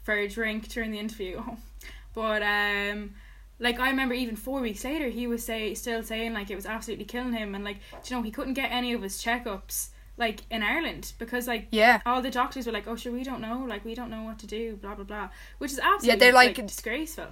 for 0.02 0.14
a 0.14 0.26
drink 0.26 0.68
during 0.68 0.92
the 0.92 0.98
interview. 0.98 1.42
but 2.14 2.42
um, 2.42 3.10
like 3.58 3.78
I 3.78 3.90
remember 3.90 4.14
even 4.14 4.34
four 4.34 4.60
weeks 4.60 4.82
later, 4.82 5.08
he 5.10 5.26
was 5.26 5.44
say 5.44 5.74
still 5.74 6.02
saying 6.02 6.32
like 6.32 6.50
it 6.50 6.56
was 6.56 6.64
absolutely 6.64 7.04
killing 7.04 7.34
him, 7.34 7.54
and 7.54 7.64
like 7.64 7.80
do 8.02 8.14
you 8.14 8.16
know 8.16 8.22
he 8.22 8.30
couldn't 8.30 8.54
get 8.54 8.70
any 8.70 8.94
of 8.94 9.02
his 9.02 9.22
checkups 9.22 9.88
like 10.16 10.40
in 10.50 10.62
Ireland 10.62 11.12
because 11.18 11.46
like 11.48 11.68
yeah. 11.72 12.00
all 12.06 12.22
the 12.22 12.30
doctors 12.30 12.66
were 12.66 12.72
like, 12.72 12.86
"Oh, 12.86 12.96
sure, 12.96 13.12
we 13.12 13.24
don't 13.24 13.40
know. 13.40 13.64
Like, 13.68 13.84
we 13.84 13.94
don't 13.94 14.10
know 14.10 14.22
what 14.22 14.38
to 14.40 14.46
do." 14.46 14.76
Blah 14.76 14.94
blah 14.94 15.04
blah, 15.04 15.28
which 15.58 15.72
is 15.72 15.78
absolutely 15.78 16.18
they're 16.20 16.32
like, 16.32 16.56
like- 16.58 16.66
disgraceful. 16.66 17.28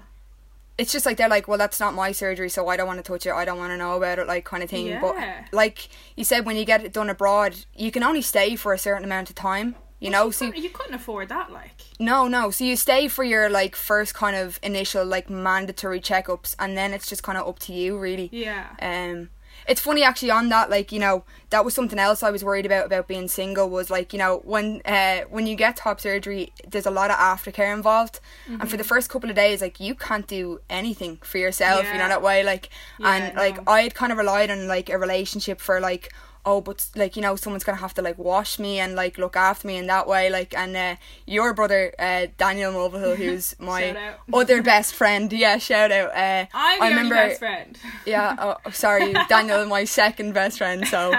it's 0.78 0.90
just 0.90 1.04
like 1.06 1.16
they're 1.16 1.28
like, 1.28 1.46
well, 1.48 1.58
that's 1.58 1.78
not 1.78 1.94
my 1.94 2.12
surgery, 2.12 2.48
so 2.48 2.66
I 2.68 2.76
don't 2.76 2.86
want 2.86 2.98
to 2.98 3.02
touch 3.12 3.26
it. 3.26 3.32
I 3.32 3.44
don't 3.44 3.58
want 3.58 3.72
to 3.72 3.76
know 3.76 3.96
about 3.96 4.18
it, 4.18 4.26
like 4.26 4.44
kind 4.44 4.62
of 4.62 4.70
thing. 4.70 4.86
Yeah. 4.86 5.00
But 5.00 5.16
like 5.52 5.88
you 6.16 6.24
said, 6.24 6.46
when 6.46 6.56
you 6.56 6.64
get 6.64 6.82
it 6.84 6.92
done 6.92 7.10
abroad, 7.10 7.56
you 7.76 7.90
can 7.90 8.02
only 8.02 8.22
stay 8.22 8.56
for 8.56 8.72
a 8.72 8.78
certain 8.78 9.04
amount 9.04 9.28
of 9.30 9.36
time. 9.36 9.76
You 10.00 10.10
know, 10.10 10.26
you, 10.26 10.32
so 10.32 10.46
couldn't, 10.46 10.62
you 10.64 10.70
couldn't 10.70 10.94
afford 10.94 11.28
that. 11.28 11.52
Like, 11.52 11.82
no, 12.00 12.26
no. 12.26 12.50
So 12.50 12.64
you 12.64 12.74
stay 12.74 13.06
for 13.06 13.22
your 13.22 13.48
like 13.48 13.76
first 13.76 14.14
kind 14.14 14.34
of 14.34 14.58
initial 14.62 15.04
like 15.04 15.30
mandatory 15.30 16.00
checkups, 16.00 16.56
and 16.58 16.76
then 16.76 16.92
it's 16.92 17.08
just 17.08 17.22
kind 17.22 17.38
of 17.38 17.46
up 17.46 17.60
to 17.60 17.72
you, 17.72 17.96
really. 17.96 18.28
yeah, 18.32 18.70
Um, 18.80 19.28
it's 19.66 19.80
funny 19.80 20.02
actually 20.02 20.30
on 20.30 20.48
that, 20.50 20.70
like 20.70 20.92
you 20.92 20.98
know, 20.98 21.24
that 21.50 21.64
was 21.64 21.74
something 21.74 21.98
else 21.98 22.22
I 22.22 22.30
was 22.30 22.42
worried 22.44 22.66
about 22.66 22.86
about 22.86 23.08
being 23.08 23.28
single 23.28 23.68
was 23.68 23.90
like 23.90 24.12
you 24.12 24.18
know 24.18 24.40
when 24.44 24.82
uh 24.84 25.22
when 25.30 25.46
you 25.46 25.56
get 25.56 25.76
top 25.76 26.00
surgery, 26.00 26.52
there's 26.68 26.86
a 26.86 26.90
lot 26.90 27.10
of 27.10 27.16
aftercare 27.16 27.74
involved, 27.74 28.20
and 28.46 28.68
for 28.70 28.76
the 28.76 28.84
first 28.84 29.08
couple 29.08 29.30
of 29.30 29.36
days, 29.36 29.60
like 29.60 29.80
you 29.80 29.94
can't 29.94 30.26
do 30.26 30.60
anything 30.68 31.18
for 31.22 31.38
yourself, 31.38 31.84
you 31.92 31.98
know 31.98 32.08
that 32.08 32.22
way, 32.22 32.42
like, 32.44 32.68
Yeah, 32.98 33.14
and 33.14 33.36
like. 33.36 33.58
I 33.66 33.82
had 33.82 33.94
kind 33.94 34.12
of 34.12 34.18
relied 34.18 34.50
on 34.50 34.66
like 34.66 34.88
a 34.90 34.98
relationship 34.98 35.60
for 35.60 35.80
like. 35.80 36.12
Oh, 36.44 36.60
but 36.60 36.84
like 36.96 37.14
you 37.14 37.22
know, 37.22 37.36
someone's 37.36 37.62
gonna 37.62 37.78
have 37.78 37.94
to 37.94 38.02
like 38.02 38.18
wash 38.18 38.58
me 38.58 38.80
and 38.80 38.94
like 38.96 39.16
look 39.16 39.36
after 39.36 39.66
me 39.66 39.76
in 39.76 39.86
that 39.86 40.06
way. 40.08 40.28
Like, 40.28 40.56
and 40.56 40.76
uh, 40.76 40.96
your 41.26 41.54
brother 41.54 41.94
uh, 41.98 42.26
Daniel 42.36 42.72
Mulvihill, 42.72 43.16
who's 43.22 43.54
my 43.60 44.14
other 44.32 44.62
best 44.62 44.94
friend, 44.94 45.32
yeah, 45.32 45.58
shout 45.58 45.92
out. 45.92 46.10
Uh, 46.10 46.46
I'm 46.52 46.82
I 46.82 46.88
remember, 46.88 47.14
best 47.14 47.38
friend. 47.38 47.78
yeah, 48.06 48.36
oh, 48.38 48.70
sorry, 48.72 49.12
Daniel, 49.28 49.64
my 49.66 49.84
second 49.84 50.34
best 50.34 50.58
friend. 50.58 50.86
So, 50.86 51.14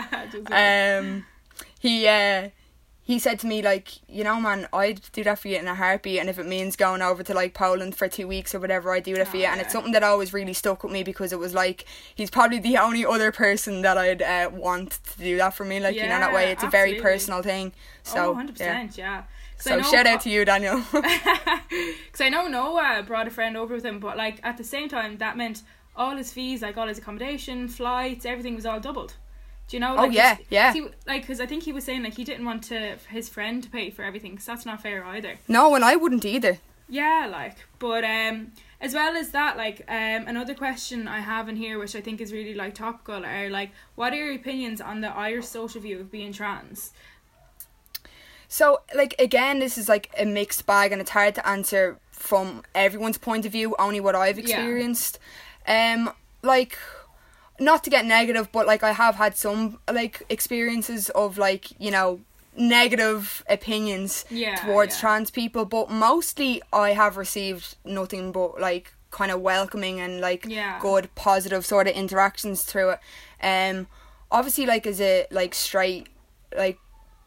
um, 0.51 1.25
he 1.79 2.05
uh, 2.07 2.49
he 3.05 3.19
said 3.19 3.37
to 3.39 3.47
me 3.47 3.61
like, 3.61 3.89
you 4.07 4.23
know, 4.23 4.39
man, 4.39 4.67
I'd 4.71 5.01
do 5.11 5.23
that 5.25 5.37
for 5.39 5.49
you 5.49 5.57
in 5.57 5.67
a 5.67 5.75
heartbeat, 5.75 6.19
and 6.19 6.29
if 6.29 6.39
it 6.39 6.45
means 6.45 6.75
going 6.77 7.01
over 7.01 7.21
to 7.23 7.33
like 7.33 7.53
Poland 7.53 7.95
for 7.95 8.07
two 8.07 8.27
weeks 8.27 8.55
or 8.55 8.59
whatever, 8.59 8.93
I'd 8.93 9.03
do 9.03 9.15
that 9.15 9.27
for 9.27 9.37
Oh, 9.37 9.39
you. 9.41 9.45
And 9.45 9.57
yeah. 9.57 9.63
it's 9.63 9.73
something 9.73 9.91
that 9.91 10.03
always 10.03 10.31
really 10.33 10.53
stuck 10.53 10.83
with 10.83 10.91
me 10.93 11.03
because 11.03 11.33
it 11.33 11.39
was 11.39 11.53
like 11.53 11.85
he's 12.15 12.29
probably 12.31 12.59
the 12.59 12.77
only 12.77 13.05
other 13.05 13.31
person 13.31 13.81
that 13.81 13.97
I'd 13.97 14.21
uh, 14.21 14.49
want 14.53 14.99
to 15.03 15.17
do 15.17 15.37
that 15.37 15.53
for 15.53 15.65
me. 15.65 15.79
Like 15.79 15.95
you 15.95 16.03
know 16.03 16.19
that 16.19 16.33
way, 16.33 16.45
Yeah, 16.45 16.51
it's 16.53 16.63
a 16.63 16.69
very 16.69 16.95
personal 16.95 17.41
thing. 17.41 17.73
So, 18.03 18.27
oh, 18.27 18.31
100 18.31 18.59
yeah. 18.59 18.87
yeah. 18.95 19.23
So 19.57 19.81
shout 19.81 20.07
out 20.07 20.21
to 20.21 20.29
you, 20.29 20.45
Daniel. 20.45 20.81
Because 21.69 22.21
I 22.21 22.29
know 22.29 22.47
Noah 22.47 23.03
brought 23.05 23.27
a 23.27 23.31
friend 23.31 23.57
over 23.57 23.75
with 23.75 23.85
him, 23.85 23.99
but 23.99 24.17
like 24.17 24.39
at 24.43 24.57
the 24.57 24.63
same 24.63 24.87
time, 24.89 25.17
that 25.17 25.37
meant 25.37 25.63
all 25.95 26.15
his 26.17 26.31
fees, 26.33 26.61
like 26.61 26.77
all 26.77 26.87
his 26.87 26.97
accommodation, 26.97 27.67
flights, 27.67 28.25
everything 28.25 28.55
was 28.55 28.65
all 28.65 28.79
doubled. 28.79 29.15
Do 29.67 29.77
you 29.77 29.79
know? 29.79 29.93
Oh, 29.97 30.03
Like, 30.03 30.13
yeah, 30.13 30.37
yeah. 30.49 30.73
he- 30.73 30.87
like, 31.07 31.21
because 31.21 31.39
I 31.39 31.45
think 31.45 31.63
he 31.63 31.73
was 31.73 31.83
saying 31.83 32.03
like 32.03 32.15
he 32.15 32.23
didn't 32.23 32.45
want 32.45 32.63
to 32.65 32.97
his 33.09 33.29
friend 33.29 33.63
to 33.63 33.69
pay 33.69 33.89
for 33.89 34.03
everything, 34.03 34.31
because 34.31 34.45
that's 34.45 34.65
not 34.65 34.81
fair 34.81 35.03
either. 35.05 35.39
no, 35.47 35.73
and 35.75 35.83
I 35.83 35.95
wouldn't 35.95 36.25
either. 36.25 36.59
Yeah, 36.89 37.27
like, 37.31 37.57
but 37.79 38.03
um, 38.03 38.51
as 38.81 38.93
well 38.93 39.15
as 39.15 39.31
that, 39.31 39.55
like, 39.57 39.79
um, 39.87 40.27
another 40.27 40.53
question 40.53 41.07
I 41.07 41.21
have 41.21 41.47
in 41.49 41.55
here, 41.55 41.79
which 41.79 41.95
I 41.95 42.01
think 42.01 42.19
is 42.21 42.31
really 42.33 42.53
like 42.53 42.75
topical, 42.75 43.25
are 43.25 43.49
like, 43.49 43.71
what 43.95 44.13
are 44.13 44.17
your 44.17 44.33
opinions 44.35 44.79
on 44.81 45.01
the 45.01 45.07
Irish 45.07 45.47
social 45.47 45.81
view 45.81 45.99
of 46.01 46.11
being 46.11 46.33
trans? 46.33 46.91
So, 48.47 48.81
like 48.93 49.15
again, 49.17 49.59
this 49.59 49.77
is 49.77 49.89
like 49.89 50.11
a 50.19 50.25
mixed 50.25 50.65
bag, 50.65 50.91
and 50.91 51.01
it's 51.01 51.11
hard 51.11 51.35
to 51.35 51.47
answer 51.47 51.97
from 52.11 52.63
everyone's 52.75 53.17
point 53.17 53.45
of 53.45 53.51
view. 53.51 53.75
Only 53.79 53.99
what 53.99 54.13
I've 54.15 54.37
Yeah. 54.37 54.43
experienced. 54.43 55.17
Um, 55.67 56.11
like, 56.43 56.77
not 57.59 57.83
to 57.83 57.89
get 57.89 58.05
negative, 58.05 58.51
but 58.51 58.67
like 58.67 58.83
I 58.83 58.91
have 58.93 59.15
had 59.15 59.37
some 59.37 59.79
like 59.91 60.23
experiences 60.29 61.09
of 61.11 61.37
like 61.37 61.79
you 61.79 61.91
know 61.91 62.21
negative 62.55 63.43
opinions 63.49 64.25
Yeah, 64.29 64.55
towards 64.55 64.95
yeah. 64.95 65.01
trans 65.01 65.31
people, 65.31 65.65
but 65.65 65.89
mostly 65.89 66.61
I 66.71 66.91
have 66.91 67.17
received 67.17 67.75
nothing 67.85 68.31
but 68.31 68.59
like 68.61 68.93
kind 69.11 69.31
of 69.31 69.41
welcoming 69.41 69.99
and 69.99 70.21
like 70.21 70.45
Yeah. 70.47 70.79
good 70.79 71.13
positive 71.15 71.65
sort 71.65 71.87
of 71.87 71.93
interactions 71.95 72.63
through 72.63 72.91
it. 72.91 72.99
Um, 73.41 73.87
obviously, 74.31 74.65
like 74.65 74.85
as 74.87 74.99
a 75.01 75.25
like 75.31 75.53
straight 75.53 76.07
like 76.55 76.79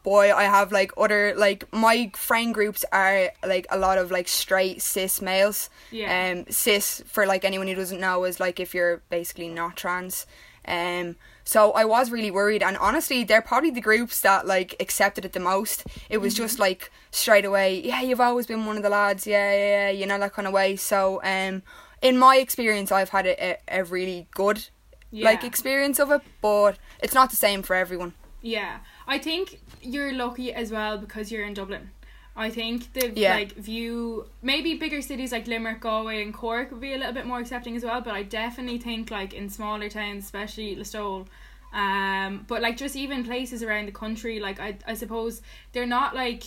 boy 0.03 0.33
i 0.33 0.43
have 0.43 0.71
like 0.71 0.91
other 0.97 1.33
like 1.35 1.71
my 1.73 2.09
friend 2.15 2.53
groups 2.53 2.85
are 2.91 3.31
like 3.45 3.67
a 3.69 3.77
lot 3.77 3.97
of 3.97 4.11
like 4.11 4.27
straight 4.27 4.81
cis 4.81 5.21
males. 5.21 5.69
Yeah. 5.91 6.31
um 6.31 6.45
cis 6.49 7.03
for 7.07 7.25
like 7.25 7.43
anyone 7.43 7.67
who 7.67 7.75
doesn't 7.75 7.99
know 7.99 8.23
is 8.23 8.39
like 8.39 8.59
if 8.59 8.73
you're 8.73 9.01
basically 9.09 9.49
not 9.49 9.75
trans. 9.75 10.25
Um 10.67 11.15
so 11.43 11.71
i 11.71 11.85
was 11.85 12.11
really 12.11 12.29
worried 12.29 12.61
and 12.61 12.75
honestly 12.77 13.23
they're 13.23 13.41
probably 13.41 13.71
the 13.71 13.79
groups 13.79 14.19
that 14.21 14.45
like 14.45 14.75
accepted 14.79 15.25
it 15.25 15.33
the 15.33 15.39
most. 15.39 15.85
It 16.09 16.17
was 16.17 16.33
just 16.33 16.59
like 16.59 16.91
straight 17.11 17.45
away 17.45 17.79
yeah 17.81 18.01
you've 18.01 18.21
always 18.21 18.47
been 18.47 18.65
one 18.65 18.77
of 18.77 18.83
the 18.83 18.89
lads. 18.89 19.25
Yeah 19.27 19.51
yeah, 19.51 19.67
yeah 19.67 19.89
you 19.89 20.05
know 20.05 20.19
that 20.19 20.33
kind 20.33 20.47
of 20.47 20.53
way. 20.53 20.75
So 20.75 21.21
um 21.23 21.63
in 22.01 22.17
my 22.17 22.37
experience 22.37 22.91
i've 22.91 23.09
had 23.09 23.25
a, 23.25 23.35
a, 23.43 23.79
a 23.79 23.83
really 23.83 24.27
good 24.31 24.69
like 25.11 25.43
experience 25.43 25.99
of 25.99 26.11
it 26.11 26.21
but 26.41 26.77
it's 27.01 27.13
not 27.13 27.29
the 27.29 27.35
same 27.35 27.61
for 27.63 27.75
everyone. 27.75 28.13
Yeah, 28.41 28.79
I 29.07 29.17
think 29.17 29.59
you're 29.81 30.13
lucky 30.13 30.53
as 30.53 30.71
well 30.71 30.97
because 30.97 31.31
you're 31.31 31.45
in 31.45 31.53
Dublin. 31.53 31.91
I 32.35 32.49
think 32.51 32.93
the 32.93 33.11
Yeah. 33.15 33.33
like 33.35 33.53
view 33.53 34.27
maybe 34.43 34.75
bigger 34.75 35.01
cities 35.01 35.31
like 35.31 35.47
Limerick, 35.47 35.81
Galway, 35.81 36.21
and 36.21 36.33
Cork 36.33 36.71
would 36.71 36.79
be 36.81 36.93
a 36.93 36.97
little 36.97 37.13
bit 37.13 37.25
more 37.25 37.39
accepting 37.39 37.75
as 37.75 37.83
well. 37.83 37.99
But 38.01 38.13
I 38.13 38.23
definitely 38.23 38.77
think 38.77 39.09
like 39.09 39.33
in 39.33 39.49
smaller 39.49 39.89
towns, 39.89 40.23
especially 40.25 40.75
Listowel, 40.75 41.25
um, 41.73 42.45
but 42.47 42.61
like 42.61 42.77
just 42.77 42.95
even 42.95 43.23
places 43.23 43.63
around 43.63 43.87
the 43.87 43.91
country, 43.91 44.39
like 44.39 44.59
I 44.59 44.77
I 44.85 44.93
suppose 44.93 45.41
they're 45.73 45.87
not 45.87 46.15
like 46.15 46.43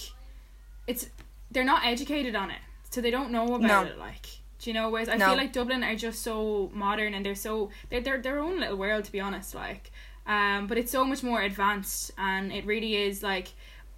it's 0.87 1.09
they're 1.51 1.65
not 1.65 1.85
educated 1.85 2.37
on 2.37 2.51
it, 2.51 2.61
so 2.91 3.01
they 3.01 3.11
don't 3.11 3.31
know 3.33 3.55
about 3.57 3.61
No. 3.61 3.83
it. 3.83 3.99
Like, 3.99 4.27
do 4.61 4.71
you 4.71 4.75
know? 4.75 4.91
Whereas 4.91 5.09
I 5.09 5.17
No. 5.17 5.27
feel 5.27 5.37
like 5.37 5.53
Dublin 5.53 5.83
are 5.83 5.97
just 5.97 6.23
so 6.23 6.71
modern 6.73 7.15
and 7.15 7.27
they're 7.27 7.35
so 7.35 7.71
they're 7.89 8.01
they're 8.01 8.23
their 8.23 8.39
own 8.39 8.61
little 8.61 8.77
world 8.77 9.05
to 9.07 9.13
be 9.13 9.19
honest. 9.21 9.55
Like, 9.57 9.91
um, 10.31 10.69
but 10.69 10.79
it's 10.79 10.93
so 10.93 11.05
much 11.05 11.25
more 11.25 11.43
advanced 11.43 12.13
and 12.17 12.53
it 12.53 12.65
really 12.65 12.95
is 12.95 13.21
like 13.21 13.49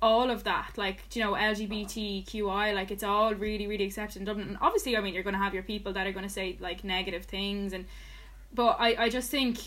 all 0.00 0.30
of 0.30 0.44
that. 0.44 0.72
Like, 0.78 1.14
you 1.14 1.22
know, 1.22 1.34
LGBTQI, 1.34 2.74
like 2.74 2.90
it's 2.90 3.02
all 3.02 3.34
really 3.34 3.66
really 3.66 3.84
accepted 3.84 4.16
in 4.16 4.24
Dublin. 4.24 4.48
And 4.48 4.58
obviously, 4.62 4.96
I 4.96 5.02
mean, 5.02 5.12
you're 5.12 5.24
gonna 5.24 5.36
have 5.36 5.52
your 5.52 5.62
people 5.62 5.92
that 5.92 6.06
are 6.06 6.12
gonna 6.12 6.30
say 6.30 6.56
like 6.58 6.84
negative 6.84 7.26
things 7.26 7.74
and, 7.74 7.84
but 8.54 8.78
I 8.80 9.04
I 9.04 9.08
just 9.10 9.30
think 9.30 9.58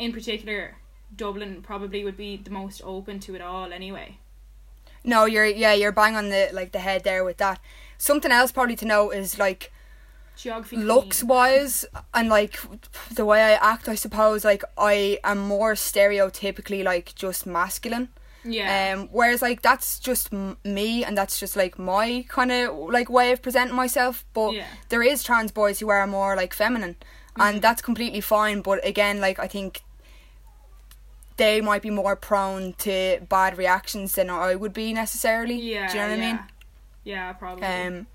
in 0.00 0.12
particular 0.12 0.76
Dublin 1.14 1.62
probably 1.62 2.02
would 2.02 2.16
be 2.16 2.36
the 2.36 2.50
most 2.50 2.82
open 2.84 3.20
to 3.20 3.36
it 3.36 3.40
all 3.40 3.72
anyway. 3.72 4.18
No, 5.04 5.24
you're 5.24 5.46
yeah, 5.46 5.74
you're 5.74 5.92
bang 5.92 6.16
on 6.16 6.30
the 6.30 6.50
like 6.52 6.72
the 6.72 6.80
head 6.80 7.04
there 7.04 7.22
with 7.22 7.36
that. 7.36 7.60
Something 7.96 8.32
else 8.32 8.50
probably 8.50 8.74
to 8.76 8.86
know 8.86 9.10
is 9.10 9.38
like 9.38 9.70
Geography. 10.38 10.76
looks 10.76 11.20
queen. 11.20 11.28
wise 11.28 11.84
and 12.14 12.28
like 12.28 12.58
the 13.12 13.24
way 13.24 13.42
I 13.42 13.52
act, 13.72 13.88
I 13.88 13.94
suppose 13.96 14.44
like 14.44 14.62
I 14.78 15.18
am 15.24 15.38
more 15.38 15.74
stereotypically 15.74 16.84
like 16.84 17.14
just 17.14 17.44
masculine. 17.46 18.08
Yeah. 18.44 18.94
Um, 18.94 19.08
whereas 19.12 19.42
like 19.42 19.62
that's 19.62 19.98
just 19.98 20.32
m- 20.32 20.56
me 20.64 21.04
and 21.04 21.18
that's 21.18 21.40
just 21.40 21.56
like 21.56 21.78
my 21.78 22.24
kind 22.28 22.52
of 22.52 22.76
like 22.90 23.10
way 23.10 23.32
of 23.32 23.42
presenting 23.42 23.74
myself. 23.74 24.24
But 24.32 24.52
Yeah. 24.54 24.66
there 24.90 25.02
is 25.02 25.22
trans 25.24 25.50
boys 25.52 25.80
who 25.80 25.88
are 25.90 26.06
more 26.06 26.36
like 26.36 26.54
feminine, 26.54 26.94
Mm-hmm. 26.94 27.42
and 27.42 27.62
that's 27.62 27.82
completely 27.82 28.20
fine. 28.20 28.62
But 28.62 28.78
again, 28.86 29.20
like 29.20 29.38
I 29.40 29.48
think 29.48 29.82
they 31.36 31.60
might 31.60 31.82
be 31.82 31.90
more 31.90 32.16
prone 32.16 32.72
to 32.78 33.20
bad 33.28 33.56
reactions 33.58 34.14
than 34.14 34.28
I 34.30 34.54
would 34.54 34.72
be 34.72 34.92
necessarily. 34.92 35.54
yeah. 35.54 35.86
Do 35.88 35.98
you 35.98 36.02
know 36.04 36.10
what 36.10 36.18
yeah. 36.18 36.24
I 36.24 36.32
mean? 36.32 36.38
Yeah, 37.04 37.32
probably. 37.32 37.64
Um, 37.66 38.06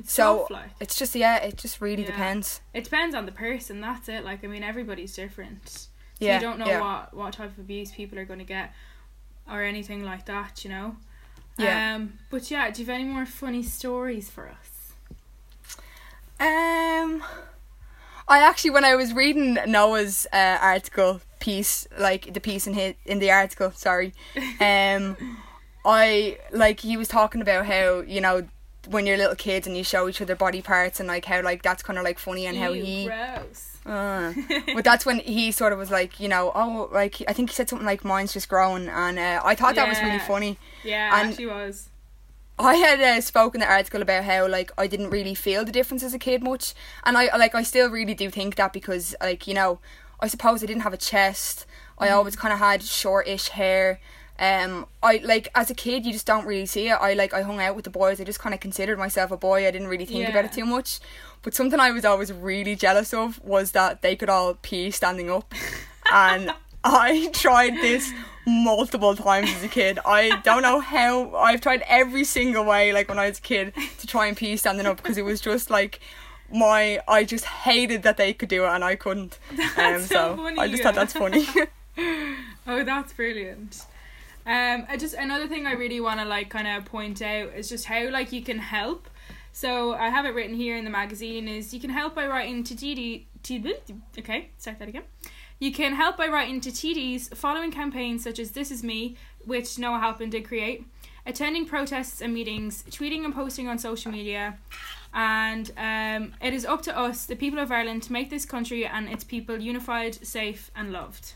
It's 0.00 0.12
so 0.12 0.40
tough, 0.40 0.50
like. 0.50 0.70
it's 0.80 0.96
just 0.96 1.14
yeah, 1.14 1.36
it 1.36 1.56
just 1.56 1.80
really 1.80 2.02
Yeah. 2.02 2.08
depends. 2.10 2.60
It 2.74 2.84
depends 2.84 3.14
on 3.14 3.26
the 3.26 3.32
person. 3.32 3.80
That's 3.80 4.08
it. 4.08 4.24
Like 4.24 4.42
I 4.44 4.46
mean, 4.48 4.62
everybody's 4.62 5.14
different. 5.14 5.68
So 5.68 5.88
Yeah, 6.18 6.34
you 6.34 6.40
don't 6.40 6.58
know 6.58 6.66
yeah. 6.66 6.80
what 6.80 7.14
what 7.14 7.32
type 7.34 7.50
of 7.52 7.58
abuse 7.58 7.92
people 7.92 8.18
are 8.18 8.24
going 8.24 8.38
to 8.40 8.44
get, 8.44 8.72
or 9.50 9.62
anything 9.62 10.02
like 10.04 10.26
that. 10.26 10.64
You 10.64 10.70
know. 10.70 10.96
Yeah. 11.58 11.94
Um. 11.94 12.18
But 12.30 12.50
yeah, 12.50 12.70
do 12.70 12.80
you 12.82 12.86
have 12.86 12.94
any 12.94 13.04
more 13.04 13.26
funny 13.26 13.62
stories 13.62 14.30
for 14.30 14.48
us? 14.48 14.92
Um, 16.38 17.22
I 18.28 18.38
actually, 18.40 18.70
when 18.70 18.84
I 18.84 18.94
was 18.94 19.12
reading 19.12 19.58
Noah's 19.66 20.26
uh, 20.32 20.58
article 20.60 21.20
piece, 21.38 21.86
like 21.98 22.32
the 22.32 22.40
piece 22.40 22.66
in 22.66 22.72
his 22.74 22.94
in 23.04 23.18
the 23.18 23.30
article, 23.30 23.72
sorry, 23.72 24.14
um, 24.60 25.16
I 25.84 26.38
like 26.50 26.80
he 26.80 26.96
was 26.96 27.08
talking 27.08 27.42
about 27.42 27.66
how 27.66 28.00
you 28.00 28.20
know 28.22 28.48
when 28.90 29.06
you're 29.06 29.16
little 29.16 29.36
kids 29.36 29.66
and 29.66 29.76
you 29.76 29.84
show 29.84 30.08
each 30.08 30.20
other 30.20 30.34
body 30.34 30.60
parts 30.62 30.98
and 31.00 31.06
like 31.08 31.24
how 31.24 31.40
like 31.42 31.62
that's 31.62 31.82
kind 31.82 31.98
of 31.98 32.04
like 32.04 32.18
funny 32.18 32.46
and 32.46 32.56
how 32.56 32.72
he. 32.72 33.06
gross. 33.06 33.78
Uh, 33.86 34.34
but 34.74 34.84
that's 34.84 35.06
when 35.06 35.20
he 35.20 35.50
sort 35.52 35.72
of 35.72 35.78
was 35.78 35.90
like, 35.90 36.20
you 36.20 36.28
know, 36.28 36.52
oh, 36.54 36.88
like 36.92 37.22
I 37.28 37.32
think 37.32 37.50
he 37.50 37.54
said 37.54 37.68
something 37.68 37.86
like 37.86 38.04
mine's 38.04 38.32
just 38.32 38.48
growing, 38.48 38.88
and 38.88 39.18
uh, 39.18 39.40
I 39.44 39.54
thought 39.54 39.74
that 39.76 39.88
was 39.88 40.00
really 40.02 40.18
funny. 40.18 40.58
Yeah, 40.84 41.18
And- 41.20 41.30
actually 41.30 41.46
was. 41.46 41.86
I 42.58 42.74
had 42.74 43.00
uh, 43.00 43.20
spoken 43.22 43.60
the 43.60 43.66
article 43.72 44.02
about 44.02 44.24
how 44.24 44.46
like 44.46 44.70
I 44.76 44.86
didn't 44.86 45.08
really 45.08 45.34
feel 45.34 45.64
the 45.64 45.72
difference 45.72 46.02
as 46.02 46.12
a 46.12 46.18
kid 46.18 46.42
much, 46.42 46.74
and 47.04 47.16
I 47.16 47.34
like 47.38 47.54
I 47.54 47.62
still 47.62 47.88
really 47.88 48.12
do 48.12 48.28
think 48.28 48.56
that 48.56 48.74
because 48.74 49.14
like 49.22 49.46
you 49.46 49.54
know 49.54 49.78
I 50.20 50.26
suppose 50.28 50.62
I 50.62 50.66
didn't 50.66 50.82
have 50.82 50.92
a 50.92 50.98
chest. 50.98 51.64
I 51.98 52.08
Mm-hmm. 52.08 52.16
always 52.16 52.36
kind 52.36 52.52
of 52.52 52.58
had 52.58 52.82
shortish 52.82 53.48
hair. 53.48 53.98
Um, 54.40 54.86
I 55.02 55.20
like 55.22 55.48
as 55.54 55.70
a 55.70 55.74
kid 55.74 56.06
you 56.06 56.12
just 56.12 56.26
don't 56.26 56.46
really 56.46 56.64
see 56.64 56.88
it. 56.88 56.94
I 56.94 57.12
like 57.12 57.34
I 57.34 57.42
hung 57.42 57.60
out 57.60 57.76
with 57.76 57.84
the 57.84 57.90
boys. 57.90 58.20
I 58.20 58.24
just 58.24 58.40
kind 58.40 58.54
of 58.54 58.60
considered 58.60 58.98
myself 58.98 59.30
a 59.30 59.36
boy. 59.36 59.66
I 59.66 59.70
didn't 59.70 59.88
really 59.88 60.06
think 60.06 60.28
about 60.30 60.46
it 60.46 60.52
too 60.52 60.64
much. 60.64 60.98
But 61.42 61.54
something 61.54 61.78
I 61.78 61.90
was 61.90 62.06
always 62.06 62.32
really 62.32 62.74
jealous 62.74 63.12
of 63.12 63.38
was 63.44 63.72
that 63.72 64.00
they 64.00 64.16
could 64.16 64.30
all 64.30 64.54
pee 64.54 64.90
standing 64.90 65.30
up, 65.30 65.54
and 66.10 66.52
I 66.84 67.28
tried 67.34 67.74
this 67.74 68.10
multiple 68.46 69.14
times 69.14 69.50
as 69.50 69.62
a 69.62 69.68
kid. 69.68 69.98
I 70.06 70.40
don't 70.40 70.62
know 70.62 70.80
how 70.80 71.36
I've 71.36 71.60
tried 71.60 71.82
every 71.86 72.24
single 72.24 72.64
way 72.64 72.92
like 72.92 73.08
when 73.10 73.18
I 73.18 73.28
was 73.28 73.38
a 73.38 73.42
kid 73.42 73.74
to 73.98 74.06
try 74.06 74.26
and 74.26 74.36
pee 74.36 74.56
standing 74.56 74.86
up 74.86 74.96
because 74.96 75.18
it 75.18 75.24
was 75.24 75.42
just 75.42 75.68
like 75.70 76.00
my 76.50 77.00
I 77.06 77.24
just 77.24 77.44
hated 77.44 78.02
that 78.04 78.16
they 78.16 78.32
could 78.32 78.48
do 78.48 78.64
it 78.64 78.68
and 78.68 78.82
I 78.82 78.96
couldn't. 78.96 79.38
That's 79.76 80.06
so 80.06 80.36
funny, 80.36 80.58
I 80.58 80.68
just 80.68 80.82
thought 80.82 80.94
that's 80.94 81.12
funny. 81.12 81.46
Oh, 82.66 82.84
that's 82.84 83.12
brilliant. 83.12 83.84
Um, 84.46 84.86
I 84.88 84.96
just 84.98 85.14
another 85.14 85.46
thing 85.46 85.66
I 85.66 85.72
really 85.72 86.00
want 86.00 86.20
to 86.20 86.26
like 86.26 86.48
kind 86.48 86.66
of 86.66 86.84
point 86.84 87.22
out 87.22 87.52
is 87.54 87.68
just 87.68 87.84
how 87.84 88.08
like 88.10 88.32
you 88.32 88.42
can 88.42 88.58
help. 88.58 89.08
So 89.52 89.94
I 89.94 90.08
have 90.08 90.26
it 90.26 90.34
written 90.34 90.54
here 90.54 90.76
in 90.76 90.84
the 90.84 90.90
magazine 90.90 91.48
is 91.48 91.74
you 91.74 91.80
can 91.80 91.90
help 91.90 92.14
by 92.14 92.26
writing 92.26 92.64
to 92.64 92.74
TD. 92.74 93.24
Okay, 94.18 94.50
start 94.58 94.78
that 94.78 94.88
again. 94.88 95.02
You 95.58 95.72
can 95.72 95.94
help 95.94 96.16
by 96.16 96.28
writing 96.28 96.60
to 96.62 96.70
TDs 96.70 97.34
following 97.36 97.70
campaigns 97.70 98.24
such 98.24 98.38
as 98.38 98.52
This 98.52 98.70
Is 98.70 98.82
Me, 98.82 99.16
which 99.44 99.78
Noah 99.78 99.98
Halpin 99.98 100.30
did 100.30 100.46
create, 100.46 100.86
attending 101.26 101.66
protests 101.66 102.22
and 102.22 102.32
meetings, 102.32 102.82
tweeting 102.88 103.24
and 103.26 103.34
posting 103.34 103.68
on 103.68 103.78
social 103.78 104.10
media, 104.10 104.58
and 105.12 105.70
um, 105.76 106.32
it 106.40 106.54
is 106.54 106.64
up 106.64 106.82
to 106.82 106.96
us, 106.96 107.26
the 107.26 107.36
people 107.36 107.58
of 107.58 107.70
Ireland, 107.70 108.02
to 108.04 108.12
make 108.12 108.30
this 108.30 108.46
country 108.46 108.86
and 108.86 109.08
its 109.08 109.24
people 109.24 109.58
unified, 109.58 110.26
safe, 110.26 110.70
and 110.74 110.92
loved. 110.92 111.34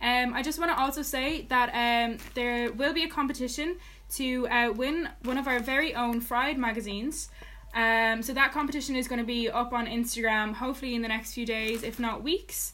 Um, 0.00 0.32
I 0.34 0.42
just 0.42 0.58
want 0.58 0.70
to 0.70 0.80
also 0.80 1.02
say 1.02 1.42
that 1.48 1.70
um, 1.74 2.18
there 2.34 2.72
will 2.72 2.92
be 2.92 3.02
a 3.04 3.08
competition 3.08 3.76
to 4.14 4.48
uh, 4.48 4.72
win 4.72 5.08
one 5.24 5.38
of 5.38 5.46
our 5.46 5.58
very 5.58 5.94
own 5.94 6.20
Fried 6.20 6.56
magazines. 6.56 7.30
Um, 7.74 8.22
so 8.22 8.32
that 8.32 8.52
competition 8.52 8.96
is 8.96 9.08
going 9.08 9.18
to 9.18 9.26
be 9.26 9.50
up 9.50 9.72
on 9.72 9.86
Instagram, 9.86 10.54
hopefully 10.54 10.94
in 10.94 11.02
the 11.02 11.08
next 11.08 11.32
few 11.32 11.44
days, 11.44 11.82
if 11.82 11.98
not 11.98 12.22
weeks. 12.22 12.72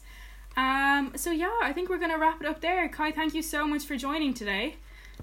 Um, 0.55 1.13
so 1.15 1.31
yeah, 1.31 1.51
I 1.61 1.73
think 1.73 1.89
we're 1.89 1.97
going 1.97 2.11
to 2.11 2.17
wrap 2.17 2.41
it 2.41 2.47
up 2.47 2.61
there. 2.61 2.87
Kai, 2.89 3.11
thank 3.11 3.33
you 3.33 3.41
so 3.41 3.67
much 3.67 3.85
for 3.85 3.97
joining 3.97 4.33
today. 4.33 4.75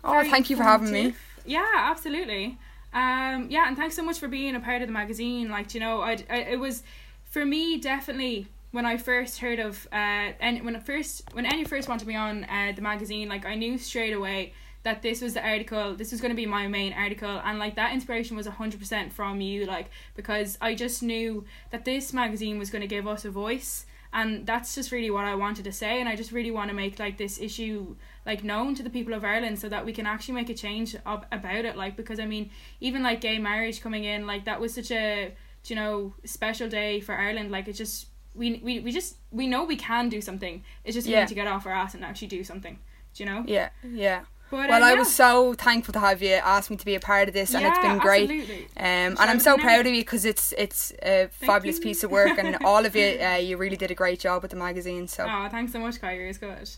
oh, 0.05 0.13
Very 0.13 0.31
thank 0.31 0.51
you 0.51 0.57
for 0.57 0.65
having 0.65 0.91
me. 0.91 1.15
Yeah, 1.47 1.67
absolutely. 1.75 2.59
Um, 2.93 3.47
yeah, 3.49 3.67
and 3.67 3.77
thanks 3.77 3.97
so 3.97 4.03
much 4.03 4.19
for 4.19 4.29
being 4.29 4.55
a 4.55 4.61
part 4.61 4.83
of 4.83 4.89
the 4.89 4.93
magazine. 4.93 5.49
Like, 5.49 5.73
you 5.73 5.81
know, 5.81 6.03
I, 6.03 6.19
I 6.29 6.37
it 6.41 6.61
was 6.61 6.83
for 7.25 7.45
me 7.47 7.79
definitely 7.79 8.49
when 8.73 8.85
I 8.85 8.97
first 8.97 9.39
heard 9.39 9.61
of 9.61 9.87
uh 9.93 10.33
and 10.41 10.65
when 10.65 10.75
it 10.75 10.85
first 10.85 11.23
when 11.33 11.47
Annie 11.47 11.65
first 11.65 11.89
wanted 11.89 12.09
me 12.09 12.17
on 12.17 12.45
uh, 12.45 12.73
the 12.75 12.83
magazine, 12.83 13.29
like 13.29 13.47
I 13.47 13.55
knew 13.55 13.79
straight 13.79 14.15
away 14.15 14.55
that 14.83 15.01
this 15.01 15.21
was 15.21 15.35
the 15.35 15.47
article, 15.47 15.95
this 15.95 16.11
was 16.11 16.21
going 16.21 16.33
to 16.33 16.37
be 16.37 16.47
my 16.47 16.67
main 16.67 16.93
article, 16.93 17.41
and 17.45 17.59
like 17.59 17.77
that 17.77 17.93
inspiration 17.93 18.37
was 18.37 18.47
hundred 18.47 18.81
percent 18.81 19.13
from 19.13 19.41
you, 19.41 19.65
like 19.65 19.91
because 20.17 20.59
I 20.61 20.75
just 20.75 21.03
knew 21.03 21.45
that 21.71 21.85
this 21.85 22.13
magazine 22.13 22.59
was 22.59 22.71
going 22.71 22.83
to 22.83 22.89
give 22.89 23.07
us 23.07 23.25
a 23.25 23.31
voice, 23.31 23.87
and 24.13 24.45
that's 24.45 24.75
just 24.75 24.91
really 24.91 25.11
what 25.11 25.25
I 25.25 25.37
wanted 25.37 25.65
to 25.65 25.73
say, 25.73 26.01
and 26.01 26.09
I 26.09 26.17
just 26.17 26.33
really 26.33 26.51
want 26.51 26.69
to 26.71 26.75
make 26.75 26.99
like 26.99 27.17
this 27.17 27.39
issue 27.41 27.95
like 28.27 28.43
known 28.43 28.75
to 28.75 28.83
the 28.83 28.91
people 28.91 29.15
of 29.15 29.25
Ireland 29.25 29.59
so 29.59 29.69
that 29.69 29.85
we 29.87 29.93
can 29.93 30.07
actually 30.07 30.35
make 30.35 30.51
a 30.51 30.55
change 30.55 30.97
ab- 31.07 31.27
about 31.31 31.65
it, 31.65 31.77
like 31.77 31.97
because 31.97 32.19
I 32.19 32.27
mean 32.27 32.51
even 32.81 33.03
like 33.05 33.21
gay 33.21 33.39
marriage 33.39 33.81
coming 33.81 34.05
in, 34.05 34.27
like 34.27 34.47
that 34.47 34.61
was 34.61 34.75
such 34.75 34.91
a 34.91 35.33
you 35.67 35.77
know 35.77 36.15
special 36.25 36.69
day 36.69 36.99
for 36.99 37.15
Ireland, 37.15 37.53
like 37.53 37.69
it 37.69 37.75
just 37.75 38.07
we 38.35 38.61
we, 38.65 38.81
we 38.81 38.93
just 38.93 39.17
we 39.31 39.47
know 39.47 39.65
we 39.65 39.77
can 39.77 40.09
do 40.09 40.21
something. 40.21 40.63
It's 40.85 40.95
just 40.95 41.07
we 41.07 41.13
Yeah. 41.13 41.21
need 41.21 41.29
to 41.29 41.35
get 41.35 41.47
off 41.47 41.67
our 41.67 41.73
ass 41.73 41.95
and 41.95 42.05
actually 42.05 42.29
do 42.29 42.45
something. 42.45 42.79
Do 43.15 43.25
you 43.25 43.31
know? 43.31 43.45
Yeah, 43.47 43.71
yeah. 43.87 44.21
But, 44.51 44.69
Well, 44.69 44.83
uh, 44.83 44.87
I 44.89 44.95
was 44.95 45.15
so 45.15 45.55
thankful 45.55 45.93
to 45.95 46.01
have 46.01 46.21
you 46.23 46.35
ask 46.35 46.71
me 46.71 46.77
to 46.77 46.85
be 46.85 46.95
a 46.95 47.01
part 47.01 47.27
of 47.27 47.33
this, 47.33 47.55
and 47.55 47.65
it's 47.65 47.79
been 47.79 47.97
great. 47.99 48.25
absolutely. 48.31 48.67
Um, 48.77 48.85
and 48.85 49.19
I'm 49.19 49.41
so 49.41 49.57
proud 49.57 49.87
of 49.87 49.93
you 49.95 50.03
because 50.03 50.27
it's 50.27 50.53
it's 50.59 50.93
a 51.03 51.29
fabulous 51.33 51.79
you. 51.79 51.83
piece 51.85 52.05
of 52.05 52.11
work, 52.11 52.37
and 52.39 52.57
all 52.65 52.85
of 52.85 52.95
you, 52.95 53.19
uh, 53.19 53.37
you 53.37 53.57
really 53.57 53.77
did 53.79 53.91
a 53.91 53.95
great 53.95 54.21
job 54.21 54.43
with 54.43 54.51
the 54.51 54.57
magazine. 54.59 55.09
So 55.09 55.27
Oh, 55.29 55.49
thanks 55.51 55.73
so 55.73 55.79
much, 55.79 56.01
Kyrie. 56.03 56.29
It's 56.29 56.37
good. 56.39 56.69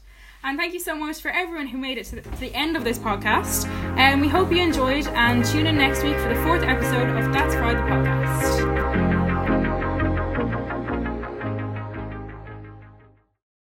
And 0.47 0.59
thank 0.59 0.73
you 0.75 0.79
so 0.81 0.95
much 0.95 1.21
for 1.23 1.31
everyone 1.31 1.67
who 1.69 1.79
made 1.79 1.97
it 1.99 2.05
to 2.07 2.17
the, 2.17 2.21
to 2.23 2.37
the 2.39 2.55
end 2.55 2.77
of 2.77 2.85
this 2.85 2.99
podcast. 2.99 3.67
And 3.97 4.21
we 4.21 4.29
hope 4.29 4.53
you 4.53 4.59
enjoyed 4.63 5.07
and 5.09 5.43
tune 5.45 5.67
in 5.67 5.77
next 5.79 6.03
week 6.05 6.17
for 6.19 6.29
the 6.29 6.41
fourth 6.45 6.63
episode 6.63 7.09
of 7.17 7.33
That's 7.33 7.55
Fried 7.55 7.79
the 7.79 7.83
Podcast. 7.83 9.04